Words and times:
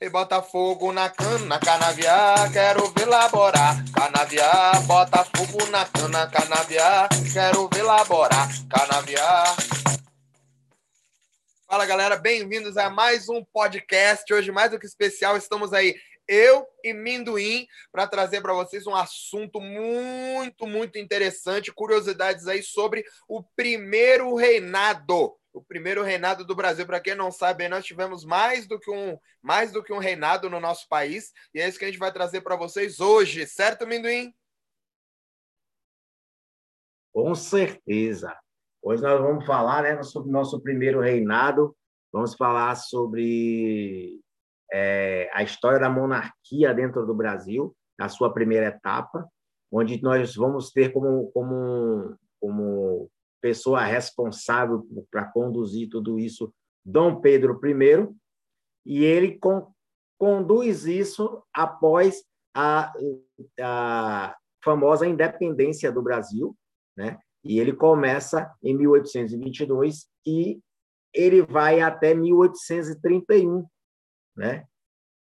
e 0.00 0.10
bota 0.10 0.42
fogo 0.42 0.92
na 0.92 1.08
cana, 1.08 1.58
canaviar, 1.58 2.52
quero 2.52 2.86
ver 2.92 3.06
laborar. 3.06 3.76
Canaviar, 3.92 4.86
bota 4.86 5.24
fogo 5.24 5.66
na 5.70 5.86
cana, 5.86 6.26
canaviar, 6.26 7.08
quero 7.32 7.68
ver 7.72 7.82
laborar. 7.82 8.48
Canaviar. 8.68 9.56
Fala 11.66 11.86
galera, 11.86 12.16
bem-vindos 12.16 12.76
a 12.76 12.90
mais 12.90 13.28
um 13.28 13.42
podcast. 13.44 14.32
Hoje, 14.32 14.52
mais 14.52 14.70
do 14.70 14.78
que 14.78 14.86
especial, 14.86 15.36
estamos 15.36 15.72
aí, 15.72 15.94
eu 16.28 16.66
e 16.84 16.92
Minduim, 16.92 17.66
para 17.90 18.06
trazer 18.06 18.42
para 18.42 18.52
vocês 18.52 18.86
um 18.86 18.94
assunto 18.94 19.60
muito, 19.60 20.66
muito 20.66 20.98
interessante, 20.98 21.72
curiosidades 21.72 22.46
aí 22.46 22.62
sobre 22.62 23.04
o 23.26 23.42
primeiro 23.42 24.34
reinado 24.34 25.34
o 25.56 25.64
primeiro 25.64 26.02
reinado 26.02 26.44
do 26.44 26.54
Brasil. 26.54 26.86
Para 26.86 27.00
quem 27.00 27.14
não 27.14 27.32
sabe, 27.32 27.66
nós 27.66 27.84
tivemos 27.84 28.24
mais 28.24 28.66
do 28.66 28.78
que 28.78 28.90
um 28.90 29.18
mais 29.42 29.72
do 29.72 29.82
que 29.82 29.92
um 29.92 29.98
reinado 29.98 30.50
no 30.50 30.60
nosso 30.60 30.86
país 30.88 31.32
e 31.54 31.60
é 31.60 31.68
isso 31.68 31.78
que 31.78 31.84
a 31.84 31.88
gente 31.88 31.98
vai 31.98 32.12
trazer 32.12 32.42
para 32.42 32.56
vocês 32.56 33.00
hoje, 33.00 33.46
certo, 33.46 33.86
Minduim? 33.86 34.34
Com 37.12 37.34
certeza. 37.34 38.36
Hoje 38.82 39.02
nós 39.02 39.20
vamos 39.20 39.46
falar 39.46 39.82
né, 39.82 40.02
sobre 40.02 40.28
o 40.28 40.32
nosso 40.32 40.60
primeiro 40.60 41.00
reinado, 41.00 41.74
vamos 42.12 42.34
falar 42.34 42.74
sobre 42.76 44.20
é, 44.70 45.30
a 45.32 45.42
história 45.42 45.78
da 45.78 45.88
monarquia 45.88 46.74
dentro 46.74 47.06
do 47.06 47.14
Brasil, 47.14 47.74
a 47.98 48.08
sua 48.10 48.32
primeira 48.32 48.66
etapa, 48.66 49.26
onde 49.72 50.00
nós 50.02 50.34
vamos 50.34 50.70
ter 50.70 50.92
como, 50.92 51.30
como, 51.32 52.16
como 52.38 53.10
pessoa 53.40 53.84
responsável 53.84 54.86
para 55.10 55.24
conduzir 55.26 55.88
tudo 55.88 56.18
isso, 56.18 56.52
Dom 56.84 57.20
Pedro 57.20 57.60
I, 57.64 58.14
e 58.84 59.04
ele 59.04 59.38
con 59.38 59.72
conduz 60.18 60.86
isso 60.86 61.42
após 61.52 62.24
a, 62.54 62.90
a 63.60 64.34
famosa 64.64 65.06
independência 65.06 65.92
do 65.92 66.00
Brasil, 66.00 66.56
né? 66.96 67.18
E 67.44 67.60
ele 67.60 67.72
começa 67.74 68.50
em 68.62 68.74
1822 68.74 70.08
e 70.26 70.58
ele 71.14 71.42
vai 71.42 71.80
até 71.80 72.14
1831, 72.14 73.66
né? 74.36 74.66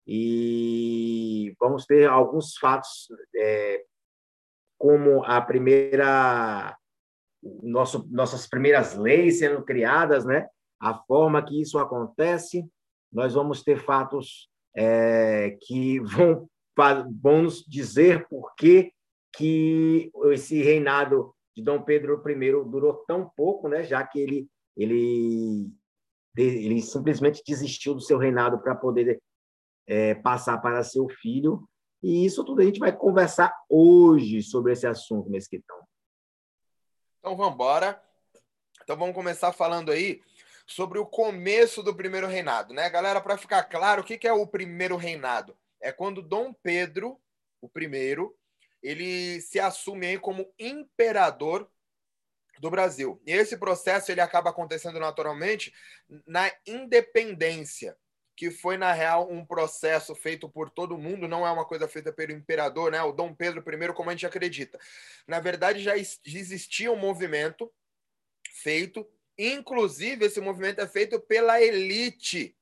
E 0.06 1.56
vamos 1.58 1.84
ter 1.84 2.08
alguns 2.08 2.56
fatos, 2.58 3.08
é, 3.34 3.84
como 4.78 5.25
a 5.25 5.41
primeira 5.41 6.77
nosso, 7.62 8.06
nossas 8.11 8.47
primeiras 8.47 8.97
leis 8.97 9.39
sendo 9.39 9.62
criadas, 9.64 10.25
né? 10.25 10.48
a 10.80 10.94
forma 10.94 11.44
que 11.44 11.61
isso 11.61 11.78
acontece, 11.78 12.64
nós 13.12 13.34
vamos 13.34 13.62
ter 13.62 13.78
fatos 13.78 14.48
é, 14.75 15.56
que 15.62 16.00
vão, 16.00 16.48
vão 17.22 17.42
nos 17.42 17.64
dizer 17.66 18.27
por 18.28 18.55
que, 18.55 18.92
que 19.34 20.11
esse 20.33 20.62
reinado 20.62 21.34
de 21.56 21.62
Dom 21.62 21.83
Pedro 21.83 22.22
I 22.27 22.50
durou 22.69 23.05
tão 23.06 23.30
pouco, 23.36 23.69
né? 23.69 23.84
já 23.84 24.06
que 24.06 24.19
ele, 24.20 24.48
ele, 24.77 25.70
ele 26.36 26.83
simplesmente 26.83 27.42
desistiu 27.47 27.94
do 27.94 28.00
seu 28.00 28.19
reinado 28.19 28.58
para 28.58 28.75
poder 28.75 29.20
é, 29.86 30.14
passar 30.16 30.58
para 30.58 30.84
seu 30.84 31.08
filho. 31.08 31.66
E 32.03 32.27
isso 32.27 32.44
tudo 32.44 32.60
a 32.60 32.64
gente 32.64 32.78
vai 32.78 32.94
conversar 32.94 33.55
hoje 33.69 34.42
sobre 34.42 34.72
esse 34.72 34.86
assunto, 34.86 35.31
Mesquitão. 35.31 35.77
Então 37.27 37.36
vamos 37.36 37.55
embora. 37.55 38.00
Então 38.84 38.96
vamos 38.96 39.12
começar 39.12 39.52
falando 39.52 39.91
aí 39.91 40.22
sobre 40.64 40.96
o 41.00 41.05
começo 41.05 41.82
do 41.82 41.92
primeiro 41.92 42.28
reinado, 42.28 42.72
né, 42.72 42.88
galera? 42.88 43.20
Para 43.20 43.36
ficar 43.36 43.64
claro, 43.64 44.02
o 44.02 44.05
que 44.05 44.28
é 44.28 44.32
o 44.32 44.46
primeiro 44.46 44.94
reinado? 44.94 45.58
É 45.80 45.91
quando 45.91 46.22
Dom 46.22 46.52
Pedro, 46.52 47.20
o 47.60 47.69
primeiro, 47.69 48.38
ele 48.80 49.41
se 49.41 49.58
assume 49.58 50.06
aí 50.06 50.19
como 50.20 50.54
imperador 50.56 51.69
do 52.60 52.70
Brasil. 52.70 53.20
E 53.26 53.32
esse 53.32 53.56
processo 53.56 54.12
ele 54.12 54.20
acaba 54.20 54.50
acontecendo 54.50 55.00
naturalmente 55.00 55.75
na 56.28 56.48
independência 56.64 57.97
que 58.36 58.50
foi, 58.50 58.76
na 58.76 58.92
real, 58.92 59.30
um 59.32 59.44
processo 59.44 60.14
feito 60.14 60.47
por 60.47 60.69
todo 60.69 60.98
mundo, 60.98 61.26
não 61.26 61.47
é 61.47 61.50
uma 61.50 61.64
coisa 61.64 61.88
feita 61.88 62.12
pelo 62.12 62.32
imperador, 62.32 62.92
né? 62.92 63.02
O 63.02 63.12
Dom 63.12 63.34
Pedro 63.34 63.60
I, 63.60 63.92
como 63.94 64.10
a 64.10 64.12
gente 64.12 64.26
acredita. 64.26 64.78
Na 65.26 65.41
verdade, 65.41 65.82
já 65.82 65.97
existia 65.97 66.92
um 66.92 66.98
movimento 66.98 67.72
feito, 68.62 69.08
inclusive 69.38 70.26
esse 70.26 70.41
movimento 70.41 70.80
é 70.80 70.86
feito 70.86 71.19
pela 71.19 71.60
elite, 71.62 72.54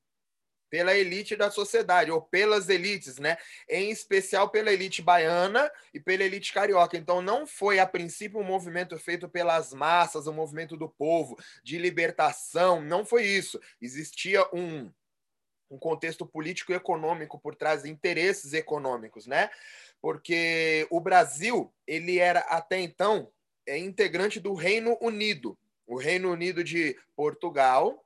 pela 0.70 0.94
elite 0.94 1.34
da 1.34 1.50
sociedade, 1.50 2.10
ou 2.10 2.22
pelas 2.22 2.68
elites, 2.68 3.18
né? 3.18 3.36
Em 3.68 3.90
especial 3.90 4.50
pela 4.50 4.72
elite 4.72 5.02
baiana 5.02 5.70
e 5.92 5.98
pela 5.98 6.22
elite 6.22 6.52
carioca. 6.52 6.96
Então, 6.96 7.20
não 7.20 7.48
foi, 7.48 7.80
a 7.80 7.86
princípio, 7.86 8.38
um 8.38 8.44
movimento 8.44 8.96
feito 8.96 9.28
pelas 9.28 9.72
massas, 9.72 10.28
um 10.28 10.32
movimento 10.32 10.76
do 10.76 10.88
povo, 10.88 11.36
de 11.64 11.78
libertação, 11.78 12.80
não 12.80 13.04
foi 13.04 13.24
isso. 13.24 13.60
Existia 13.80 14.44
um 14.52 14.90
um 15.70 15.78
contexto 15.78 16.26
político 16.26 16.72
e 16.72 16.74
econômico 16.74 17.38
por 17.38 17.54
trás 17.54 17.82
de 17.82 17.90
interesses 17.90 18.52
econômicos, 18.52 19.26
né? 19.26 19.50
Porque 20.00 20.86
o 20.90 21.00
Brasil, 21.00 21.72
ele 21.86 22.18
era 22.18 22.40
até 22.40 22.80
então 22.80 23.30
é 23.66 23.78
integrante 23.78 24.38
do 24.38 24.52
Reino 24.52 24.96
Unido, 25.00 25.58
o 25.86 25.96
Reino 25.96 26.30
Unido 26.30 26.62
de 26.62 26.98
Portugal, 27.16 28.04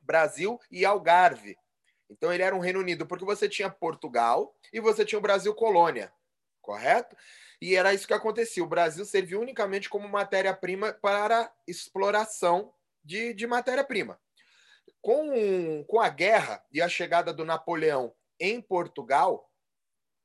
Brasil 0.00 0.58
e 0.70 0.84
Algarve. 0.84 1.56
Então 2.08 2.32
ele 2.32 2.42
era 2.42 2.56
um 2.56 2.60
Reino 2.60 2.80
Unido 2.80 3.06
porque 3.06 3.24
você 3.24 3.48
tinha 3.48 3.70
Portugal 3.70 4.54
e 4.72 4.80
você 4.80 5.04
tinha 5.04 5.18
o 5.18 5.22
Brasil 5.22 5.54
colônia, 5.54 6.12
correto? 6.62 7.14
E 7.60 7.76
era 7.76 7.92
isso 7.92 8.06
que 8.06 8.14
acontecia. 8.14 8.64
O 8.64 8.68
Brasil 8.68 9.04
serviu 9.04 9.40
unicamente 9.40 9.88
como 9.88 10.08
matéria-prima 10.08 10.94
para 10.94 11.52
exploração 11.68 12.72
de, 13.04 13.34
de 13.34 13.46
matéria-prima 13.46 14.18
com, 15.00 15.84
com 15.84 16.00
a 16.00 16.08
guerra 16.08 16.64
e 16.72 16.80
a 16.80 16.88
chegada 16.88 17.32
do 17.32 17.44
Napoleão 17.44 18.14
em 18.38 18.60
Portugal, 18.60 19.50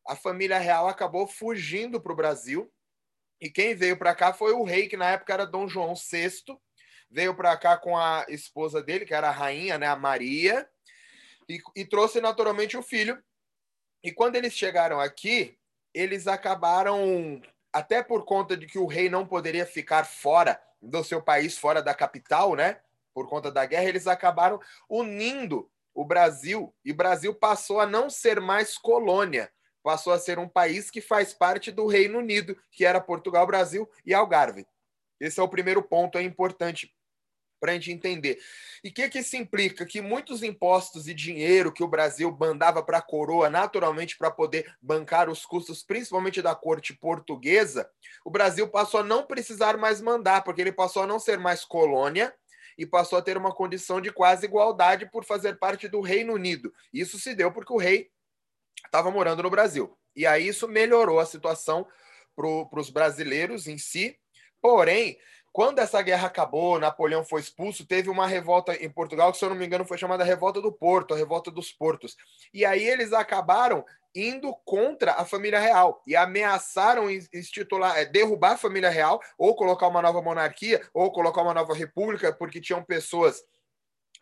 a 0.07 0.15
família 0.15 0.59
real 0.59 0.87
acabou 0.87 1.27
fugindo 1.27 1.99
para 1.99 2.13
o 2.13 2.15
Brasil. 2.15 2.71
E 3.41 3.49
quem 3.49 3.75
veio 3.75 3.97
para 3.97 4.15
cá 4.15 4.33
foi 4.33 4.53
o 4.53 4.63
rei, 4.63 4.87
que 4.87 4.95
na 4.95 5.11
época 5.11 5.33
era 5.33 5.45
Dom 5.45 5.67
João 5.67 5.93
VI. 5.95 6.57
Veio 7.09 7.35
para 7.35 7.55
cá 7.57 7.77
com 7.77 7.97
a 7.97 8.25
esposa 8.29 8.81
dele, 8.81 9.05
que 9.05 9.13
era 9.13 9.29
a 9.29 9.31
rainha, 9.31 9.77
né, 9.77 9.87
a 9.87 9.95
Maria, 9.95 10.67
e, 11.47 11.59
e 11.75 11.85
trouxe 11.85 12.21
naturalmente 12.21 12.77
o 12.77 12.83
filho. 12.83 13.21
E 14.03 14.11
quando 14.11 14.35
eles 14.35 14.53
chegaram 14.53 14.99
aqui, 14.99 15.57
eles 15.93 16.27
acabaram, 16.27 17.41
até 17.73 18.03
por 18.03 18.25
conta 18.25 18.55
de 18.55 18.67
que 18.67 18.77
o 18.77 18.85
rei 18.85 19.09
não 19.09 19.25
poderia 19.25 19.65
ficar 19.65 20.05
fora 20.05 20.61
do 20.81 21.03
seu 21.03 21.21
país, 21.21 21.57
fora 21.57 21.81
da 21.81 21.93
capital, 21.93 22.55
né? 22.55 22.81
Por 23.15 23.29
conta 23.29 23.49
da 23.49 23.65
guerra, 23.65 23.87
eles 23.87 24.05
acabaram 24.05 24.59
unindo 24.89 25.71
o 25.93 26.03
Brasil 26.03 26.75
e 26.83 26.91
o 26.91 26.95
Brasil 26.95 27.33
passou 27.33 27.79
a 27.79 27.85
não 27.85 28.09
ser 28.09 28.41
mais 28.41 28.77
colônia, 28.77 29.49
passou 29.81 30.11
a 30.11 30.19
ser 30.19 30.37
um 30.37 30.49
país 30.49 30.91
que 30.91 30.99
faz 30.99 31.33
parte 31.33 31.71
do 31.71 31.87
Reino 31.87 32.19
Unido, 32.19 32.57
que 32.69 32.83
era 32.83 32.99
Portugal, 32.99 33.47
Brasil 33.47 33.89
e 34.05 34.13
Algarve. 34.13 34.67
Esse 35.17 35.39
é 35.39 35.43
o 35.43 35.47
primeiro 35.47 35.81
ponto, 35.81 36.17
é 36.17 36.23
importante 36.23 36.93
para 37.57 37.71
a 37.71 37.75
gente 37.75 37.91
entender. 37.91 38.37
E 38.83 38.89
o 38.89 38.93
que, 38.93 39.09
que 39.09 39.19
isso 39.19 39.37
implica? 39.37 39.85
Que 39.85 40.01
muitos 40.01 40.43
impostos 40.43 41.07
e 41.07 41.13
dinheiro 41.13 41.71
que 41.71 41.83
o 41.83 41.87
Brasil 41.87 42.35
mandava 42.37 42.83
para 42.83 42.97
a 42.97 43.01
coroa, 43.01 43.49
naturalmente, 43.49 44.17
para 44.17 44.29
poder 44.29 44.75
bancar 44.81 45.29
os 45.29 45.45
custos, 45.45 45.81
principalmente 45.81 46.41
da 46.41 46.53
corte 46.53 46.93
portuguesa, 46.93 47.89
o 48.23 48.29
Brasil 48.29 48.67
passou 48.67 48.99
a 48.99 49.03
não 49.03 49.25
precisar 49.25 49.77
mais 49.77 50.01
mandar, 50.01 50.43
porque 50.43 50.61
ele 50.61 50.71
passou 50.71 51.03
a 51.03 51.07
não 51.07 51.17
ser 51.17 51.39
mais 51.39 51.63
colônia, 51.63 52.33
e 52.77 52.85
passou 52.85 53.17
a 53.17 53.21
ter 53.21 53.37
uma 53.37 53.53
condição 53.53 54.01
de 54.01 54.11
quase 54.11 54.45
igualdade 54.45 55.09
por 55.09 55.23
fazer 55.23 55.57
parte 55.57 55.87
do 55.87 56.01
Reino 56.01 56.33
Unido. 56.33 56.73
Isso 56.91 57.19
se 57.19 57.33
deu 57.33 57.51
porque 57.51 57.73
o 57.73 57.77
rei 57.77 58.09
estava 58.85 59.09
morando 59.09 59.43
no 59.43 59.49
Brasil. 59.49 59.97
E 60.15 60.25
aí 60.25 60.47
isso 60.47 60.67
melhorou 60.67 61.19
a 61.19 61.25
situação 61.25 61.87
para 62.35 62.79
os 62.79 62.89
brasileiros 62.89 63.67
em 63.67 63.77
si. 63.77 64.17
Porém, 64.61 65.17
quando 65.55 65.79
essa 65.79 66.01
guerra 66.01 66.27
acabou, 66.27 66.77
Napoleão 66.77 67.23
foi 67.23 67.39
expulso, 67.39 67.85
teve 67.85 68.09
uma 68.09 68.27
revolta 68.27 68.75
em 68.75 68.89
Portugal, 68.89 69.31
que 69.31 69.37
se 69.37 69.45
eu 69.45 69.47
não 69.47 69.55
me 69.55 69.65
engano 69.65 69.85
foi 69.85 69.97
chamada 69.97 70.21
Revolta 70.21 70.61
do 70.61 70.69
Porto, 70.69 71.13
a 71.13 71.17
Revolta 71.17 71.49
dos 71.49 71.71
Portos. 71.71 72.17
E 72.53 72.65
aí 72.65 72.83
eles 72.83 73.13
acabaram 73.13 73.85
indo 74.13 74.53
contra 74.65 75.13
a 75.13 75.23
família 75.23 75.57
real 75.57 76.03
e 76.05 76.13
ameaçaram 76.13 77.09
institular, 77.09 77.97
é, 77.97 78.03
derrubar 78.03 78.51
a 78.51 78.57
família 78.57 78.89
real, 78.89 79.21
ou 79.37 79.55
colocar 79.55 79.87
uma 79.87 80.01
nova 80.01 80.21
monarquia, 80.21 80.85
ou 80.93 81.09
colocar 81.09 81.41
uma 81.41 81.53
nova 81.53 81.73
república, 81.73 82.33
porque 82.33 82.59
tinham 82.59 82.83
pessoas 82.83 83.41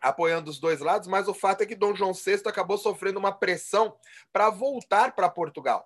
apoiando 0.00 0.48
os 0.48 0.60
dois 0.60 0.78
lados, 0.78 1.08
mas 1.08 1.26
o 1.26 1.34
fato 1.34 1.62
é 1.62 1.66
que 1.66 1.74
Dom 1.74 1.96
João 1.96 2.12
VI 2.12 2.42
acabou 2.46 2.78
sofrendo 2.78 3.18
uma 3.18 3.32
pressão 3.32 3.96
para 4.32 4.50
voltar 4.50 5.16
para 5.16 5.28
Portugal. 5.28 5.84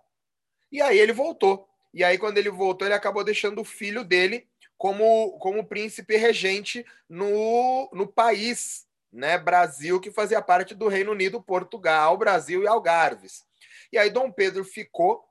E 0.71 0.83
aí 0.83 0.99
ele 0.99 1.15
voltou. 1.15 1.67
E 1.95 2.05
aí, 2.05 2.19
quando 2.19 2.37
ele 2.37 2.51
voltou, 2.51 2.87
ele 2.87 2.95
acabou 2.95 3.25
deixando 3.25 3.63
o 3.63 3.65
filho 3.65 4.05
dele 4.05 4.47
como, 4.79 5.37
como 5.41 5.67
príncipe 5.67 6.17
regente 6.17 6.87
no, 7.09 7.91
no 7.93 8.07
país 8.07 8.87
né, 9.13 9.37
Brasil, 9.37 10.01
que 10.01 10.13
fazia 10.13 10.41
parte 10.41 10.75
do 10.75 10.87
Reino 10.87 11.13
Unido, 11.13 11.43
Portugal, 11.43 12.17
Brasil 12.17 12.63
e 12.63 12.69
Algarves. 12.69 13.45
E 13.93 13.99
aí 13.99 14.09
Dom 14.09 14.31
Pedro 14.31 14.65
ficou 14.65 15.25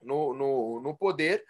no, 0.00 0.32
no, 0.32 0.80
no 0.80 0.96
poder 0.96 1.44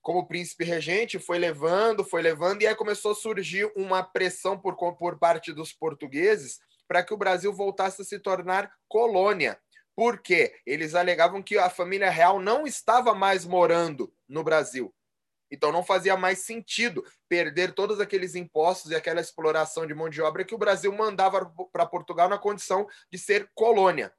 como 0.00 0.26
príncipe 0.26 0.64
regente, 0.64 1.18
foi 1.18 1.38
levando, 1.38 2.04
foi 2.04 2.22
levando, 2.22 2.62
e 2.62 2.66
aí 2.66 2.74
começou 2.74 3.12
a 3.12 3.16
surgir 3.16 3.70
uma 3.76 4.02
pressão 4.02 4.58
por, 4.58 4.74
por 4.96 5.18
parte 5.18 5.52
dos 5.52 5.72
portugueses 5.72 6.60
para 6.86 7.04
que 7.04 7.12
o 7.12 7.16
Brasil 7.18 7.52
voltasse 7.52 8.00
a 8.00 8.04
se 8.04 8.18
tornar 8.18 8.72
colônia. 8.88 9.60
Por 9.94 10.22
quê? 10.22 10.54
Eles 10.64 10.94
alegavam 10.94 11.42
que 11.42 11.58
a 11.58 11.68
família 11.68 12.08
real 12.08 12.40
não 12.40 12.66
estava 12.66 13.14
mais 13.14 13.44
morando 13.44 14.10
no 14.26 14.42
Brasil. 14.42 14.94
Então 15.50 15.72
não 15.72 15.82
fazia 15.82 16.16
mais 16.16 16.40
sentido 16.40 17.04
perder 17.28 17.72
todos 17.74 18.00
aqueles 18.00 18.34
impostos 18.34 18.90
e 18.90 18.94
aquela 18.94 19.20
exploração 19.20 19.86
de 19.86 19.94
mão 19.94 20.08
de 20.08 20.20
obra 20.20 20.44
que 20.44 20.54
o 20.54 20.58
Brasil 20.58 20.92
mandava 20.92 21.50
para 21.72 21.86
Portugal 21.86 22.28
na 22.28 22.38
condição 22.38 22.86
de 23.10 23.18
ser 23.18 23.50
colônia. 23.54 24.12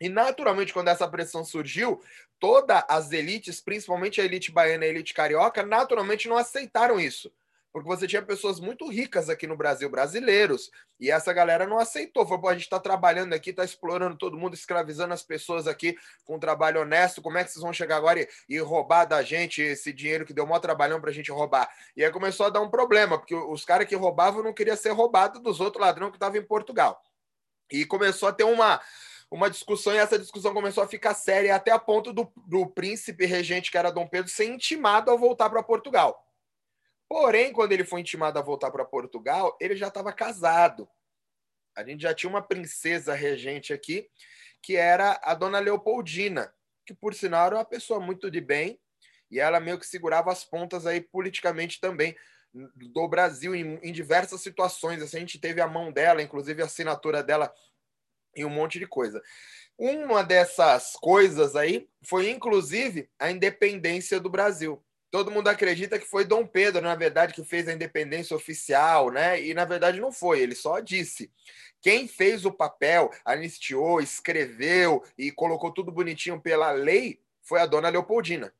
E 0.00 0.08
naturalmente, 0.08 0.72
quando 0.72 0.88
essa 0.88 1.08
pressão 1.08 1.44
surgiu, 1.44 2.02
todas 2.38 2.82
as 2.88 3.12
elites, 3.12 3.60
principalmente 3.60 4.20
a 4.20 4.24
elite 4.24 4.50
baiana 4.50 4.84
e 4.84 4.88
a 4.88 4.90
elite 4.90 5.14
carioca, 5.14 5.62
naturalmente 5.62 6.28
não 6.28 6.36
aceitaram 6.36 7.00
isso. 7.00 7.32
Porque 7.74 7.88
você 7.88 8.06
tinha 8.06 8.22
pessoas 8.22 8.60
muito 8.60 8.88
ricas 8.88 9.28
aqui 9.28 9.48
no 9.48 9.56
Brasil, 9.56 9.90
brasileiros, 9.90 10.70
e 11.00 11.10
essa 11.10 11.32
galera 11.32 11.66
não 11.66 11.76
aceitou. 11.76 12.24
Falou, 12.24 12.48
a 12.48 12.52
gente 12.52 12.62
está 12.62 12.78
trabalhando 12.78 13.32
aqui, 13.32 13.50
está 13.50 13.64
explorando 13.64 14.16
todo 14.16 14.38
mundo, 14.38 14.54
escravizando 14.54 15.12
as 15.12 15.24
pessoas 15.24 15.66
aqui 15.66 15.96
com 16.24 16.36
um 16.36 16.38
trabalho 16.38 16.82
honesto. 16.82 17.20
Como 17.20 17.36
é 17.36 17.42
que 17.42 17.50
vocês 17.50 17.60
vão 17.60 17.72
chegar 17.72 17.96
agora 17.96 18.20
e, 18.20 18.28
e 18.48 18.60
roubar 18.60 19.06
da 19.06 19.24
gente 19.24 19.60
esse 19.60 19.92
dinheiro 19.92 20.24
que 20.24 20.32
deu 20.32 20.46
maior 20.46 20.60
trabalhão 20.60 21.00
para 21.00 21.10
a 21.10 21.12
gente 21.12 21.32
roubar? 21.32 21.68
E 21.96 22.04
aí 22.04 22.12
começou 22.12 22.46
a 22.46 22.48
dar 22.48 22.60
um 22.60 22.70
problema, 22.70 23.18
porque 23.18 23.34
os 23.34 23.64
caras 23.64 23.88
que 23.88 23.96
roubavam 23.96 24.40
não 24.40 24.52
queriam 24.52 24.76
ser 24.76 24.90
roubados 24.90 25.42
dos 25.42 25.58
outros 25.58 25.84
ladrões 25.84 26.12
que 26.12 26.16
estavam 26.16 26.38
em 26.38 26.46
Portugal. 26.46 27.02
E 27.72 27.84
começou 27.84 28.28
a 28.28 28.32
ter 28.32 28.44
uma, 28.44 28.80
uma 29.28 29.50
discussão 29.50 29.92
e 29.92 29.98
essa 29.98 30.16
discussão 30.16 30.54
começou 30.54 30.84
a 30.84 30.86
ficar 30.86 31.12
séria 31.12 31.56
até 31.56 31.72
a 31.72 31.78
ponto 31.80 32.12
do, 32.12 32.32
do 32.46 32.68
príncipe 32.68 33.26
regente, 33.26 33.68
que 33.68 33.76
era 33.76 33.90
Dom 33.90 34.06
Pedro, 34.06 34.30
ser 34.30 34.44
intimado 34.44 35.10
a 35.10 35.16
voltar 35.16 35.50
para 35.50 35.60
Portugal. 35.60 36.24
Porém, 37.14 37.52
quando 37.52 37.70
ele 37.70 37.84
foi 37.84 38.00
intimado 38.00 38.40
a 38.40 38.42
voltar 38.42 38.72
para 38.72 38.84
Portugal, 38.84 39.56
ele 39.60 39.76
já 39.76 39.86
estava 39.86 40.12
casado. 40.12 40.88
A 41.76 41.84
gente 41.84 42.02
já 42.02 42.12
tinha 42.12 42.28
uma 42.28 42.42
princesa 42.42 43.14
regente 43.14 43.72
aqui, 43.72 44.10
que 44.60 44.74
era 44.74 45.20
a 45.22 45.32
dona 45.32 45.60
Leopoldina, 45.60 46.52
que 46.84 46.92
por 46.92 47.14
sinal 47.14 47.46
era 47.46 47.54
uma 47.54 47.64
pessoa 47.64 48.00
muito 48.00 48.28
de 48.28 48.40
bem, 48.40 48.80
e 49.30 49.38
ela 49.38 49.60
meio 49.60 49.78
que 49.78 49.86
segurava 49.86 50.32
as 50.32 50.42
pontas 50.42 50.86
aí 50.86 51.00
politicamente 51.00 51.80
também 51.80 52.16
do 52.52 53.06
Brasil 53.06 53.54
em, 53.54 53.76
em 53.76 53.92
diversas 53.92 54.40
situações. 54.40 55.00
Assim, 55.00 55.18
a 55.18 55.20
gente 55.20 55.38
teve 55.38 55.60
a 55.60 55.68
mão 55.68 55.92
dela, 55.92 56.20
inclusive 56.20 56.62
a 56.62 56.66
assinatura 56.66 57.22
dela 57.22 57.54
em 58.34 58.44
um 58.44 58.50
monte 58.50 58.80
de 58.80 58.88
coisa. 58.88 59.22
Uma 59.78 60.24
dessas 60.24 60.94
coisas 60.94 61.54
aí 61.54 61.88
foi, 62.02 62.28
inclusive, 62.28 63.08
a 63.20 63.30
independência 63.30 64.18
do 64.18 64.28
Brasil 64.28 64.84
todo 65.14 65.30
mundo 65.30 65.46
acredita 65.46 65.96
que 65.96 66.04
foi 66.04 66.24
Dom 66.24 66.44
Pedro, 66.44 66.82
na 66.82 66.96
verdade, 66.96 67.34
que 67.34 67.44
fez 67.44 67.68
a 67.68 67.72
independência 67.72 68.34
oficial, 68.34 69.12
né? 69.12 69.40
E 69.40 69.54
na 69.54 69.64
verdade 69.64 70.00
não 70.00 70.10
foi, 70.10 70.40
ele 70.40 70.56
só 70.56 70.80
disse. 70.80 71.30
Quem 71.80 72.08
fez 72.08 72.44
o 72.44 72.50
papel, 72.50 73.12
anistiou, 73.24 74.00
escreveu 74.00 75.04
e 75.16 75.30
colocou 75.30 75.70
tudo 75.70 75.92
bonitinho 75.92 76.40
pela 76.40 76.72
lei 76.72 77.20
foi 77.42 77.60
a 77.60 77.66
dona 77.66 77.90
Leopoldina. 77.90 78.52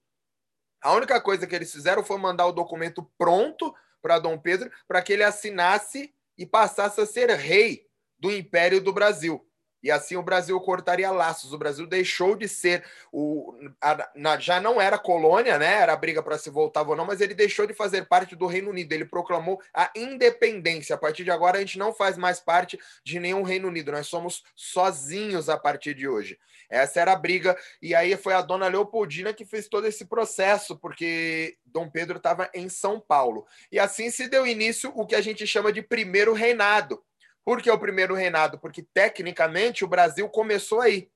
A 0.81 0.93
única 0.93 1.21
coisa 1.21 1.45
que 1.45 1.57
eles 1.57 1.73
fizeram 1.73 2.05
foi 2.05 2.19
mandar 2.19 2.47
o 2.47 2.53
documento 2.53 3.03
pronto 3.19 3.75
para 4.01 4.21
Dom 4.21 4.39
Pedro 4.39 4.71
para 4.87 5.03
que 5.03 5.13
ele 5.13 5.25
assinasse 5.25 6.15
e 6.39 6.47
passasse 6.47 7.01
a 7.01 7.07
ser 7.07 7.31
rei 7.31 7.85
do 8.17 8.31
Império 8.31 8.81
do 8.81 8.93
Brasil. 8.93 9.45
E 9.85 9.91
assim 9.91 10.17
o 10.17 10.23
Brasil 10.23 10.59
cortaria 10.63 11.11
laços. 11.11 11.53
O 11.53 11.59
Brasil 11.59 11.87
deixou 11.87 12.35
de 12.35 12.49
ser 12.49 12.83
o. 13.13 13.55
A, 13.79 14.11
na, 14.17 14.39
já 14.39 14.59
não 14.59 14.81
era 14.81 14.97
colônia, 14.97 15.59
né? 15.59 15.75
Era 15.75 15.95
briga 15.95 16.23
para 16.23 16.39
se 16.39 16.49
voltar 16.49 16.89
ou 16.89 16.97
não, 16.97 17.05
mas 17.05 17.21
ele 17.21 17.35
deixou 17.35 17.67
de 17.67 17.75
fazer 17.75 18.07
parte 18.07 18.35
do 18.35 18.47
Reino 18.47 18.71
Unido. 18.71 18.91
Ele 18.95 19.05
proclamou 19.05 19.61
a 19.75 19.91
independência. 19.95 20.95
A 20.95 20.99
partir 20.99 21.23
de 21.23 21.31
agora, 21.31 21.59
a 21.59 21.61
gente 21.61 21.79
não 21.79 21.93
faz 21.93 22.17
mais 22.17 22.41
parte 22.41 22.81
de 23.05 23.21
nenhum 23.21 23.43
Reino 23.43 23.69
Unido. 23.69 23.93
Nós 23.93 24.07
somos 24.07 24.43
sozinhos 24.57 25.51
a 25.51 25.59
partir 25.59 25.93
de 25.93 26.09
hoje. 26.09 26.39
Essa 26.71 27.03
era 27.03 27.13
a 27.13 27.17
briga. 27.17 27.55
E 27.83 27.95
aí 27.95 28.17
foi 28.17 28.33
a 28.33 28.41
dona 28.41 28.69
Leopoldina 28.69 29.35
que 29.35 29.45
fez 29.45 29.69
todo 29.69 29.87
esse 29.87 30.07
processo, 30.07 30.79
porque 30.79 31.59
Dom 31.67 31.91
Pedro 31.91 32.17
estava 32.17 32.49
em 32.55 32.71
São 32.71 32.99
Paulo. 32.99 33.47
E 33.71 33.79
assim 33.79 34.11
se 34.11 34.29
deu 34.29 34.47
início 34.47 34.91
o 34.97 35.05
que 35.05 35.15
a 35.15 35.21
gente 35.21 35.47
chama 35.47 35.71
de 35.71 35.83
primeiro 35.83 36.33
reinado 36.33 37.05
por 37.45 37.61
que 37.61 37.71
o 37.71 37.79
primeiro 37.79 38.15
reinado? 38.15 38.59
Porque, 38.59 38.83
tecnicamente, 38.83 39.85
o 39.85 39.89
Brasil 39.89 40.29
começou 40.29 40.81
aí, 40.81 41.11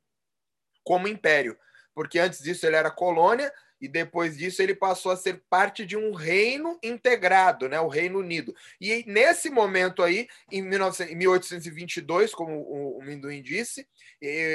como 0.84 1.08
império. 1.08 1.58
Porque 1.94 2.18
antes 2.18 2.40
disso 2.40 2.66
ele 2.66 2.76
era 2.76 2.90
colônia 2.90 3.52
e 3.80 3.88
depois 3.88 4.36
disso 4.36 4.60
ele 4.60 4.74
passou 4.74 5.12
a 5.12 5.16
ser 5.16 5.42
parte 5.48 5.86
de 5.86 5.96
um 5.96 6.12
reino 6.12 6.78
integrado, 6.82 7.68
né, 7.68 7.80
o 7.80 7.88
Reino 7.88 8.18
Unido. 8.18 8.54
E 8.80 9.04
nesse 9.06 9.50
momento 9.50 10.02
aí, 10.02 10.28
em 10.50 10.62
1822, 10.62 12.34
como 12.34 12.60
o, 12.60 13.02
Minduim 13.02 13.40
disse, 13.40 13.88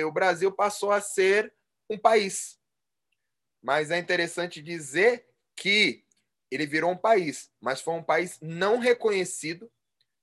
o 0.06 0.12
Brasil 0.12 0.52
passou 0.52 0.92
a 0.92 1.02
ser 1.02 1.54
um 1.90 1.98
país. 1.98 2.60
Mas 3.62 3.92
é 3.92 3.98
interessante 3.98 4.62
dizer 4.62 5.26
que 5.56 6.04
ele 6.52 6.66
virou 6.66 6.92
um 6.92 6.98
país, 6.98 7.50
mas 7.62 7.82
foi 7.82 7.94
um 7.94 8.04
país 8.04 8.38
não 8.42 8.78
reconhecido 8.78 9.72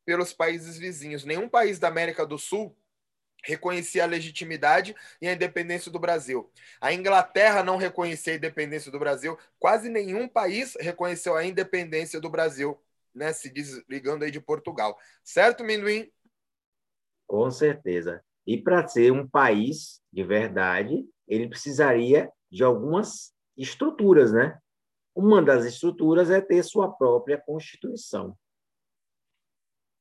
pelos 0.05 0.33
países 0.33 0.79
vizinhos. 0.79 1.25
Nenhum 1.25 1.49
país 1.49 1.79
da 1.79 1.89
América 1.89 2.27
do 2.27 2.39
Sul 2.39 2.77
reconhecia 3.45 4.05
a 4.05 4.07
legitimidade 4.07 4.95
e 5.21 5.29
a 5.29 5.33
independência 5.33 5.91
do 5.91 5.99
Brasil. 5.99 6.51
A 6.81 6.93
Inglaterra 6.93 7.63
não 7.63 7.77
reconhecia 7.77 8.35
a 8.35 8.37
independência 8.37 8.91
do 8.93 8.99
Brasil, 8.99 9.39
quase 9.59 9.89
nenhum 9.89 10.29
país 10.29 10.77
reconheceu 10.79 11.37
a 11.37 11.45
independência 11.45 12.21
do 12.21 12.29
Brasil, 12.29 12.79
né, 13.15 13.33
se 13.33 13.49
desligando 13.49 14.25
aí 14.25 14.31
de 14.31 14.41
Portugal. 14.41 14.99
Certo, 15.25 15.65
Minduim? 15.65 16.11
Com 17.27 17.51
certeza. 17.51 18.23
E 18.47 18.61
para 18.61 18.87
ser 18.87 19.13
um 19.13 19.27
país 19.29 20.01
de 20.13 20.25
verdade, 20.25 21.05
ele 21.29 21.49
precisaria 21.49 22.31
de 22.51 22.65
algumas 22.65 23.33
estruturas, 23.57 24.33
né? 24.33 24.59
Uma 25.15 25.43
das 25.43 25.65
estruturas 25.65 26.31
é 26.31 26.41
ter 26.41 26.63
sua 26.65 26.91
própria 26.91 27.39
Constituição. 27.39 28.37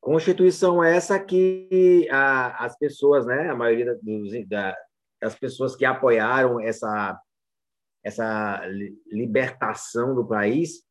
Constituição 0.10 0.84
essa 0.84 1.20
que 1.20 2.08
a, 2.10 2.66
as 2.66 2.76
pessoas, 2.76 3.28
né, 3.28 3.48
a 3.48 3.56
maioria 3.56 3.94
dos, 4.02 4.32
da, 4.50 4.76
das 5.22 5.36
pessoas 5.36 5.76
que 5.76 5.86
apoiaram 5.86 6.60
essa, 6.60 7.16
essa 8.04 8.60
libertação 9.12 10.16
do 10.16 10.28
país, 10.28 10.84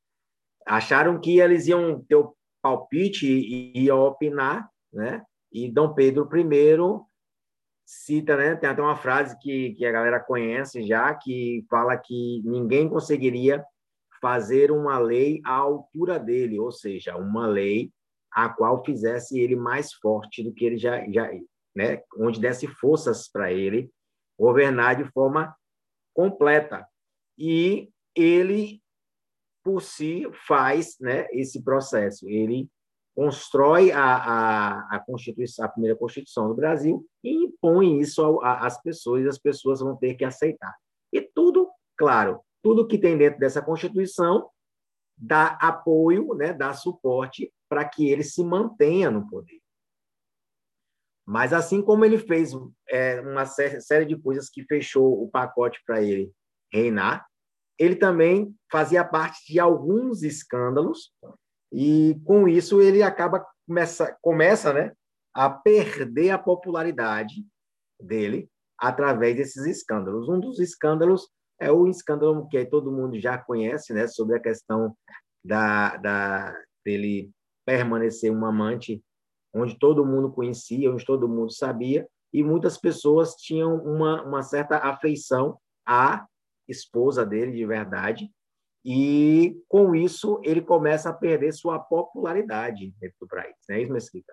acharam 0.64 1.20
que 1.20 1.40
eles 1.40 1.66
iam 1.66 2.00
ter 2.04 2.14
o 2.14 2.32
palpite 2.62 3.26
e 3.26 3.86
iam 3.86 3.98
opinar, 3.98 4.70
né? 4.92 5.24
E 5.50 5.68
Dom 5.68 5.94
Pedro 5.94 6.28
I 6.32 6.46
cita, 7.84 8.36
né? 8.36 8.54
Tem 8.54 8.70
até 8.70 8.80
uma 8.80 8.98
frase 8.98 9.36
que, 9.40 9.74
que 9.74 9.84
a 9.84 9.90
galera 9.90 10.20
conhece 10.20 10.86
já, 10.86 11.12
que 11.12 11.66
fala 11.68 11.98
que 11.98 12.40
ninguém 12.44 12.88
conseguiria 12.88 13.64
fazer 14.20 14.70
uma 14.70 14.96
lei 15.00 15.40
à 15.44 15.54
altura 15.54 16.20
dele, 16.20 16.60
ou 16.60 16.70
seja, 16.70 17.16
uma 17.16 17.48
lei 17.48 17.90
a 18.32 18.48
qual 18.48 18.84
fizesse 18.84 19.38
ele 19.38 19.56
mais 19.56 19.92
forte 19.92 20.42
do 20.42 20.52
que 20.52 20.64
ele 20.64 20.78
já, 20.78 21.04
já 21.10 21.30
né, 21.74 22.02
onde 22.16 22.40
desse 22.40 22.66
forças 22.66 23.28
para 23.28 23.52
ele 23.52 23.90
governar 24.38 24.96
de 24.96 25.10
forma 25.12 25.54
completa. 26.14 26.86
E 27.36 27.90
ele 28.14 28.82
por 29.62 29.82
si 29.82 30.26
faz, 30.46 30.96
né, 30.98 31.26
esse 31.30 31.62
processo. 31.62 32.28
Ele 32.28 32.70
constrói 33.14 33.90
a, 33.90 34.16
a, 34.16 34.96
a 34.96 35.00
Constituição, 35.00 35.64
a 35.64 35.68
primeira 35.68 35.96
Constituição 35.96 36.48
do 36.48 36.54
Brasil 36.54 37.04
e 37.22 37.44
impõe 37.44 38.00
isso 38.00 38.40
às 38.40 38.80
pessoas 38.80 39.24
e 39.24 39.28
as 39.28 39.38
pessoas 39.38 39.80
vão 39.80 39.96
ter 39.96 40.14
que 40.14 40.24
aceitar. 40.24 40.74
E 41.12 41.20
tudo, 41.20 41.68
claro, 41.96 42.40
tudo 42.62 42.86
que 42.86 42.96
tem 42.96 43.18
dentro 43.18 43.38
dessa 43.38 43.60
Constituição 43.60 44.48
dá 45.16 45.58
apoio, 45.60 46.32
né, 46.34 46.52
dá 46.52 46.72
suporte 46.72 47.52
para 47.68 47.84
que 47.84 48.08
ele 48.10 48.24
se 48.24 48.42
mantenha 48.44 49.10
no 49.10 49.28
poder. 49.28 49.60
Mas 51.26 51.52
assim 51.52 51.82
como 51.82 52.04
ele 52.04 52.18
fez 52.18 52.52
é, 52.88 53.20
uma 53.20 53.44
série 53.44 54.06
de 54.06 54.16
coisas 54.16 54.48
que 54.48 54.64
fechou 54.64 55.22
o 55.22 55.30
pacote 55.30 55.78
para 55.86 56.02
ele 56.02 56.32
reinar, 56.72 57.26
ele 57.78 57.96
também 57.96 58.54
fazia 58.72 59.04
parte 59.04 59.52
de 59.52 59.60
alguns 59.60 60.22
escândalos 60.22 61.12
e 61.72 62.18
com 62.24 62.48
isso 62.48 62.80
ele 62.80 63.02
acaba 63.02 63.46
começa 63.66 64.16
começa, 64.22 64.72
né, 64.72 64.92
a 65.34 65.50
perder 65.50 66.30
a 66.30 66.38
popularidade 66.38 67.46
dele 68.00 68.48
através 68.78 69.36
desses 69.36 69.66
escândalos. 69.66 70.28
Um 70.28 70.40
dos 70.40 70.58
escândalos 70.58 71.28
é 71.60 71.70
o 71.70 71.86
escândalo 71.86 72.48
que 72.48 72.64
todo 72.64 72.90
mundo 72.90 73.20
já 73.20 73.36
conhece, 73.36 73.92
né, 73.92 74.06
sobre 74.06 74.36
a 74.36 74.40
questão 74.40 74.96
da, 75.44 75.96
da 75.98 76.58
dele 76.84 77.30
permanecer 77.68 78.32
um 78.32 78.46
amante 78.46 79.04
onde 79.52 79.78
todo 79.78 80.06
mundo 80.06 80.32
conhecia, 80.32 80.90
onde 80.90 81.04
todo 81.04 81.28
mundo 81.28 81.52
sabia, 81.52 82.08
e 82.32 82.42
muitas 82.42 82.78
pessoas 82.78 83.34
tinham 83.34 83.76
uma, 83.76 84.22
uma 84.22 84.42
certa 84.42 84.78
afeição 84.78 85.60
à 85.86 86.26
esposa 86.66 87.26
dele 87.26 87.52
de 87.52 87.66
verdade, 87.66 88.32
e 88.82 89.54
com 89.68 89.94
isso 89.94 90.40
ele 90.42 90.62
começa 90.62 91.10
a 91.10 91.12
perder 91.12 91.52
sua 91.52 91.78
popularidade 91.78 92.90
dentro 92.98 93.16
do 93.20 93.28
país. 93.28 93.54
Não 93.68 93.76
é 93.76 93.82
isso, 93.82 93.92
Mesquita? 93.92 94.32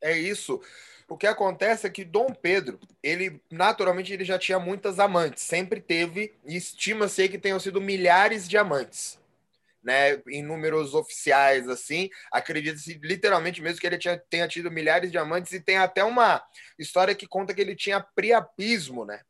É 0.00 0.16
isso. 0.16 0.60
O 1.08 1.16
que 1.16 1.26
acontece 1.26 1.88
é 1.88 1.90
que 1.90 2.04
Dom 2.04 2.28
Pedro, 2.32 2.78
ele 3.02 3.42
naturalmente 3.50 4.12
ele 4.12 4.24
já 4.24 4.38
tinha 4.38 4.60
muitas 4.60 5.00
amantes, 5.00 5.42
sempre 5.42 5.80
teve, 5.80 6.36
e 6.44 6.56
estima-se 6.56 7.28
que 7.28 7.36
tenham 7.36 7.58
sido 7.58 7.80
milhares 7.80 8.48
de 8.48 8.56
amantes 8.56 9.19
né, 9.82 10.22
em 10.28 10.42
números 10.42 10.94
oficiais, 10.94 11.68
assim, 11.68 12.10
acredita-se 12.30 13.00
literalmente 13.02 13.62
mesmo 13.62 13.80
que 13.80 13.86
ele 13.86 13.98
tinha, 13.98 14.18
tenha 14.30 14.46
tido 14.46 14.70
milhares 14.70 15.10
de 15.10 15.18
amantes 15.18 15.52
e 15.52 15.60
tem 15.60 15.78
até 15.78 16.04
uma 16.04 16.42
história 16.78 17.14
que 17.14 17.26
conta 17.26 17.54
que 17.54 17.60
ele 17.60 17.74
tinha 17.74 18.00
priapismo, 18.00 19.04
né? 19.04 19.20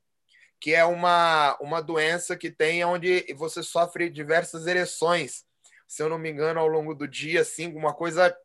Que 0.60 0.74
é 0.74 0.84
uma, 0.84 1.56
uma 1.60 1.80
doença 1.80 2.36
que 2.36 2.50
tem 2.50 2.84
onde 2.84 3.32
você 3.34 3.62
sofre 3.62 4.10
diversas 4.10 4.66
ereções, 4.66 5.44
se 5.86 6.02
eu 6.02 6.08
não 6.08 6.18
me 6.18 6.30
engano, 6.30 6.60
ao 6.60 6.68
longo 6.68 6.94
do 6.94 7.08
dia, 7.08 7.40
assim, 7.40 7.74
uma 7.74 7.94
coisa 7.94 8.36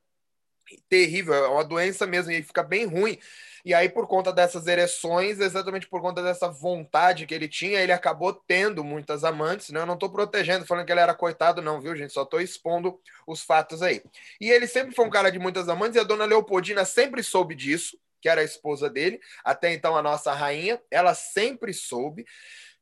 terrível, 0.89 1.33
é 1.33 1.47
uma 1.47 1.63
doença 1.63 2.05
mesmo, 2.05 2.31
e 2.31 2.43
fica 2.43 2.63
bem 2.63 2.85
ruim. 2.85 3.19
E 3.65 3.73
aí, 3.73 3.89
por 3.89 4.07
conta 4.07 4.31
dessas 4.31 4.67
ereções, 4.67 5.39
exatamente 5.39 5.87
por 5.87 5.99
conta 5.99 6.21
dessa 6.21 6.47
vontade 6.47 7.25
que 7.25 7.33
ele 7.33 7.47
tinha, 7.47 7.81
ele 7.81 7.91
acabou 7.91 8.31
tendo 8.31 8.83
muitas 8.83 9.23
amantes, 9.23 9.71
né? 9.71 9.79
Eu 9.79 9.87
não 9.87 9.95
estou 9.95 10.09
protegendo, 10.09 10.67
falando 10.67 10.85
que 10.85 10.91
ele 10.91 10.99
era 10.99 11.15
coitado, 11.15 11.63
não, 11.63 11.81
viu, 11.81 11.95
gente? 11.95 12.13
Só 12.13 12.21
estou 12.21 12.39
expondo 12.39 12.99
os 13.25 13.41
fatos 13.41 13.81
aí. 13.81 14.03
E 14.39 14.51
ele 14.51 14.67
sempre 14.67 14.93
foi 14.93 15.03
um 15.03 15.09
cara 15.09 15.31
de 15.31 15.39
muitas 15.39 15.67
amantes, 15.67 15.95
e 15.95 15.99
a 15.99 16.03
dona 16.03 16.25
Leopoldina 16.25 16.85
sempre 16.85 17.23
soube 17.23 17.55
disso, 17.55 17.97
que 18.21 18.29
era 18.29 18.41
a 18.41 18.43
esposa 18.43 18.87
dele, 18.87 19.19
até 19.43 19.73
então 19.73 19.95
a 19.95 20.01
nossa 20.01 20.31
rainha, 20.31 20.79
ela 20.91 21.15
sempre 21.15 21.73
soube. 21.73 22.23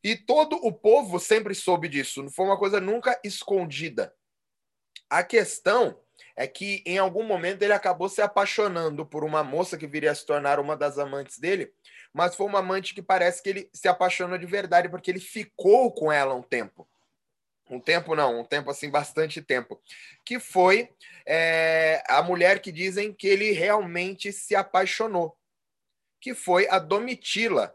E 0.04 0.18
todo 0.18 0.58
o 0.58 0.74
povo 0.74 1.18
sempre 1.18 1.56
soube 1.56 1.88
disso, 1.88 2.22
não 2.22 2.30
foi 2.30 2.46
uma 2.46 2.60
coisa 2.60 2.82
nunca 2.82 3.18
escondida. 3.24 4.13
A 5.10 5.24
questão 5.24 5.98
é 6.36 6.48
que 6.48 6.82
em 6.86 6.98
algum 6.98 7.24
momento 7.24 7.62
ele 7.62 7.74
acabou 7.74 8.10
se 8.10 8.22
apaixonando 8.22 9.06
por 9.06 9.24
uma 9.24 9.44
moça 9.44 9.78
que 9.78 9.88
viria 9.88 10.12
a 10.12 10.16
se 10.16 10.25
tornar 10.25 10.60
uma 10.60 10.75
das 10.75 10.98
amantes 10.98 11.38
dele, 11.38 11.72
mas 12.12 12.36
foi 12.36 12.46
uma 12.46 12.60
amante 12.60 12.94
que 12.94 13.02
parece 13.02 13.42
que 13.42 13.50
ele 13.50 13.70
se 13.74 13.88
apaixonou 13.88 14.38
de 14.38 14.46
verdade 14.46 14.90
porque 14.90 15.12
ele 15.12 15.20
ficou 15.20 15.92
com 15.92 16.12
ela 16.12 16.34
um 16.34 16.42
tempo. 16.42 16.88
Um 17.70 17.80
tempo 17.80 18.16
não, 18.16 18.42
um 18.42 18.44
tempo 18.44 18.70
assim, 18.70 18.90
bastante 18.90 19.42
tempo. 19.42 19.82
Que 20.25 20.40
foi 20.40 20.90
é, 21.25 22.04
a 22.08 22.22
mulher 22.22 22.60
que 22.60 22.72
dizem 22.72 23.13
que 23.13 23.28
ele 23.28 23.52
realmente 23.52 24.32
se 24.32 24.56
apaixonou. 24.56 25.36
Que 26.20 26.36
foi 26.36 26.68
a 26.68 26.78
Domitila. 26.78 27.74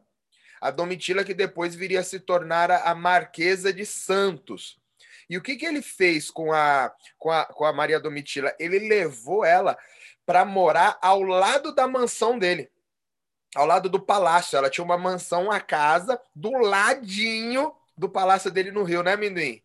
A 0.61 0.71
Domitila 0.71 1.25
que 1.25 1.35
depois 1.35 1.75
viria 1.75 2.01
a 2.01 2.05
se 2.05 2.21
tornar 2.21 2.71
a 2.71 2.95
Marquesa 2.95 3.73
de 3.73 3.87
Santos 3.87 4.79
e 5.29 5.37
o 5.37 5.43
que, 5.43 5.57
que 5.57 5.67
ele 5.67 5.83
fez 5.83 6.31
com 6.31 6.53
a, 6.53 6.93
com, 7.19 7.31
a, 7.31 7.45
com 7.45 7.65
a 7.65 7.73
Maria 7.73 8.01
Domitila? 8.01 8.55
Ele 8.59 8.79
levou 8.79 9.45
ela 9.45 9.77
para 10.25 10.45
morar 10.45 10.99
ao 11.03 11.23
lado 11.23 11.75
da 11.75 11.87
mansão 11.87 12.39
dele, 12.39 12.71
ao 13.55 13.67
lado 13.67 13.89
do 13.89 14.01
palácio. 14.01 14.57
Ela 14.57 14.71
tinha 14.71 14.85
uma 14.85 14.97
mansão, 14.97 15.45
uma 15.45 15.61
casa, 15.61 16.21
do 16.35 16.51
ladinho 16.53 17.73
do 17.97 18.09
palácio 18.09 18.51
dele 18.51 18.71
no 18.71 18.85
Rio, 18.85 19.03
né, 19.03 19.17
Minduim? 19.17 19.63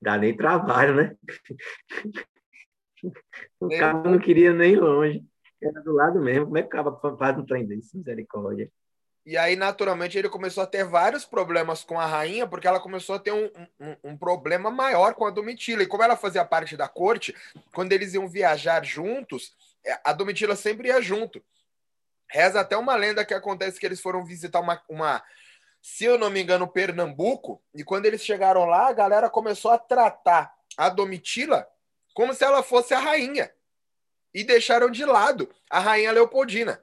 Dá 0.00 0.16
nem 0.16 0.36
trabalho, 0.36 0.94
né? 0.94 1.16
O 3.60 3.68
cara 3.68 3.94
não 4.02 4.18
queria 4.18 4.52
nem 4.52 4.74
longe. 4.74 5.24
Era 5.62 5.80
do 5.82 5.92
lado 5.92 6.20
mesmo. 6.20 6.46
Como 6.46 6.58
é 6.58 6.62
que 6.62 6.66
o 6.66 6.70
cara 6.70 7.16
faz 7.16 7.38
um 7.38 7.46
trem 7.46 7.64
desse? 7.64 7.96
Misericórdia. 7.96 8.68
E 9.26 9.36
aí, 9.36 9.56
naturalmente, 9.56 10.16
ele 10.16 10.28
começou 10.28 10.62
a 10.62 10.66
ter 10.66 10.84
vários 10.84 11.24
problemas 11.24 11.84
com 11.84 12.00
a 12.00 12.06
rainha, 12.06 12.46
porque 12.46 12.66
ela 12.66 12.80
começou 12.80 13.16
a 13.16 13.18
ter 13.18 13.32
um, 13.32 13.50
um, 13.78 13.96
um, 14.04 14.16
problema 14.16 14.70
maior 14.70 15.14
com 15.14 15.26
a 15.26 15.30
Domitila. 15.30 15.82
E 15.82 15.86
como 15.86 16.02
ela 16.02 16.16
fazia 16.16 16.44
parte 16.44 16.76
da 16.76 16.88
corte, 16.88 17.34
quando 17.74 17.92
eles 17.92 18.14
iam 18.14 18.26
viajar 18.26 18.82
juntos, 18.84 19.54
é, 19.84 20.00
a 20.02 20.12
Domitila 20.12 20.56
sempre 20.56 20.88
ia 20.88 21.02
junto. 21.02 21.44
Reza 22.26 22.60
até 22.60 22.76
uma 22.76 22.94
lenda 22.94 23.24
que 23.24 23.34
acontece 23.34 23.78
que 23.78 23.86
eles 23.86 24.00
foram 24.00 24.24
visitar 24.24 24.60
uma, 24.60 24.82
uma, 24.88 25.22
se 25.80 26.04
eu 26.04 26.18
não 26.18 26.30
me 26.30 26.42
engano, 26.42 26.68
Pernambuco, 26.68 27.62
e 27.74 27.84
quando 27.84 28.06
eles 28.06 28.22
chegaram 28.22 28.64
lá, 28.64 28.88
a 28.88 28.92
galera 28.92 29.30
começou 29.30 29.70
a 29.70 29.78
tratar 29.78 30.54
a 30.76 30.88
Domitila 30.88 31.66
como 32.14 32.34
se 32.34 32.44
ela 32.44 32.62
fosse 32.62 32.94
a 32.94 32.98
rainha. 32.98 33.52
E 34.34 34.44
deixaram 34.44 34.90
de 34.90 35.04
lado 35.04 35.48
a 35.70 35.80
rainha 35.80 36.12
Leopoldina. 36.12 36.82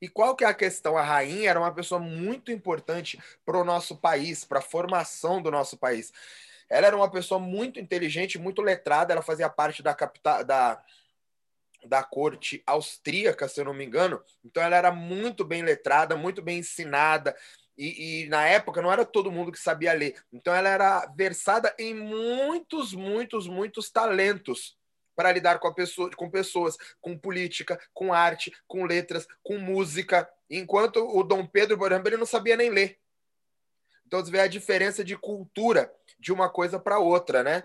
E 0.00 0.08
qual 0.08 0.34
que 0.34 0.44
é 0.44 0.46
a 0.46 0.54
questão? 0.54 0.96
A 0.96 1.02
rainha 1.02 1.50
era 1.50 1.60
uma 1.60 1.72
pessoa 1.72 2.00
muito 2.00 2.50
importante 2.50 3.18
para 3.44 3.58
o 3.58 3.64
nosso 3.64 3.96
país, 3.96 4.44
para 4.44 4.58
a 4.58 4.62
formação 4.62 5.40
do 5.40 5.50
nosso 5.50 5.76
país. 5.76 6.12
Ela 6.68 6.88
era 6.88 6.96
uma 6.96 7.10
pessoa 7.10 7.38
muito 7.38 7.78
inteligente, 7.78 8.38
muito 8.38 8.62
letrada, 8.62 9.12
ela 9.12 9.22
fazia 9.22 9.48
parte 9.48 9.82
da 9.82 9.94
capital 9.94 10.44
da 10.44 10.82
da 11.86 12.02
corte 12.02 12.62
austríaca, 12.66 13.46
se 13.46 13.60
eu 13.60 13.64
não 13.66 13.74
me 13.74 13.84
engano. 13.84 14.22
Então 14.42 14.62
ela 14.62 14.76
era 14.76 14.90
muito 14.90 15.44
bem 15.44 15.62
letrada, 15.62 16.16
muito 16.16 16.40
bem 16.40 16.58
ensinada. 16.60 17.36
E, 17.76 18.24
e, 18.24 18.28
na 18.28 18.46
época 18.46 18.80
não 18.80 18.90
era 18.90 19.04
todo 19.04 19.30
mundo 19.30 19.52
que 19.52 19.58
sabia 19.58 19.92
ler. 19.92 20.14
Então 20.32 20.54
ela 20.54 20.68
era 20.68 21.06
versada 21.14 21.74
em 21.78 21.92
muitos, 21.92 22.94
muitos, 22.94 23.46
muitos 23.46 23.90
talentos 23.90 24.76
para 25.14 25.32
lidar 25.32 25.58
com, 25.58 25.72
pessoa, 25.72 26.10
com 26.10 26.30
pessoas, 26.30 26.76
com 27.00 27.16
política, 27.16 27.80
com 27.92 28.12
arte, 28.12 28.52
com 28.66 28.84
letras, 28.84 29.26
com 29.42 29.58
música, 29.58 30.28
enquanto 30.50 30.96
o 30.96 31.22
Dom 31.22 31.46
Pedro, 31.46 31.78
por 31.78 31.90
exemplo, 31.90 32.08
ele 32.08 32.16
não 32.16 32.26
sabia 32.26 32.56
nem 32.56 32.70
ler. 32.70 32.98
Então 34.06 34.20
você 34.20 34.30
vê 34.30 34.40
a 34.40 34.46
diferença 34.46 35.02
de 35.04 35.16
cultura 35.16 35.92
de 36.18 36.32
uma 36.32 36.48
coisa 36.48 36.78
para 36.78 36.98
outra, 36.98 37.42
né? 37.42 37.64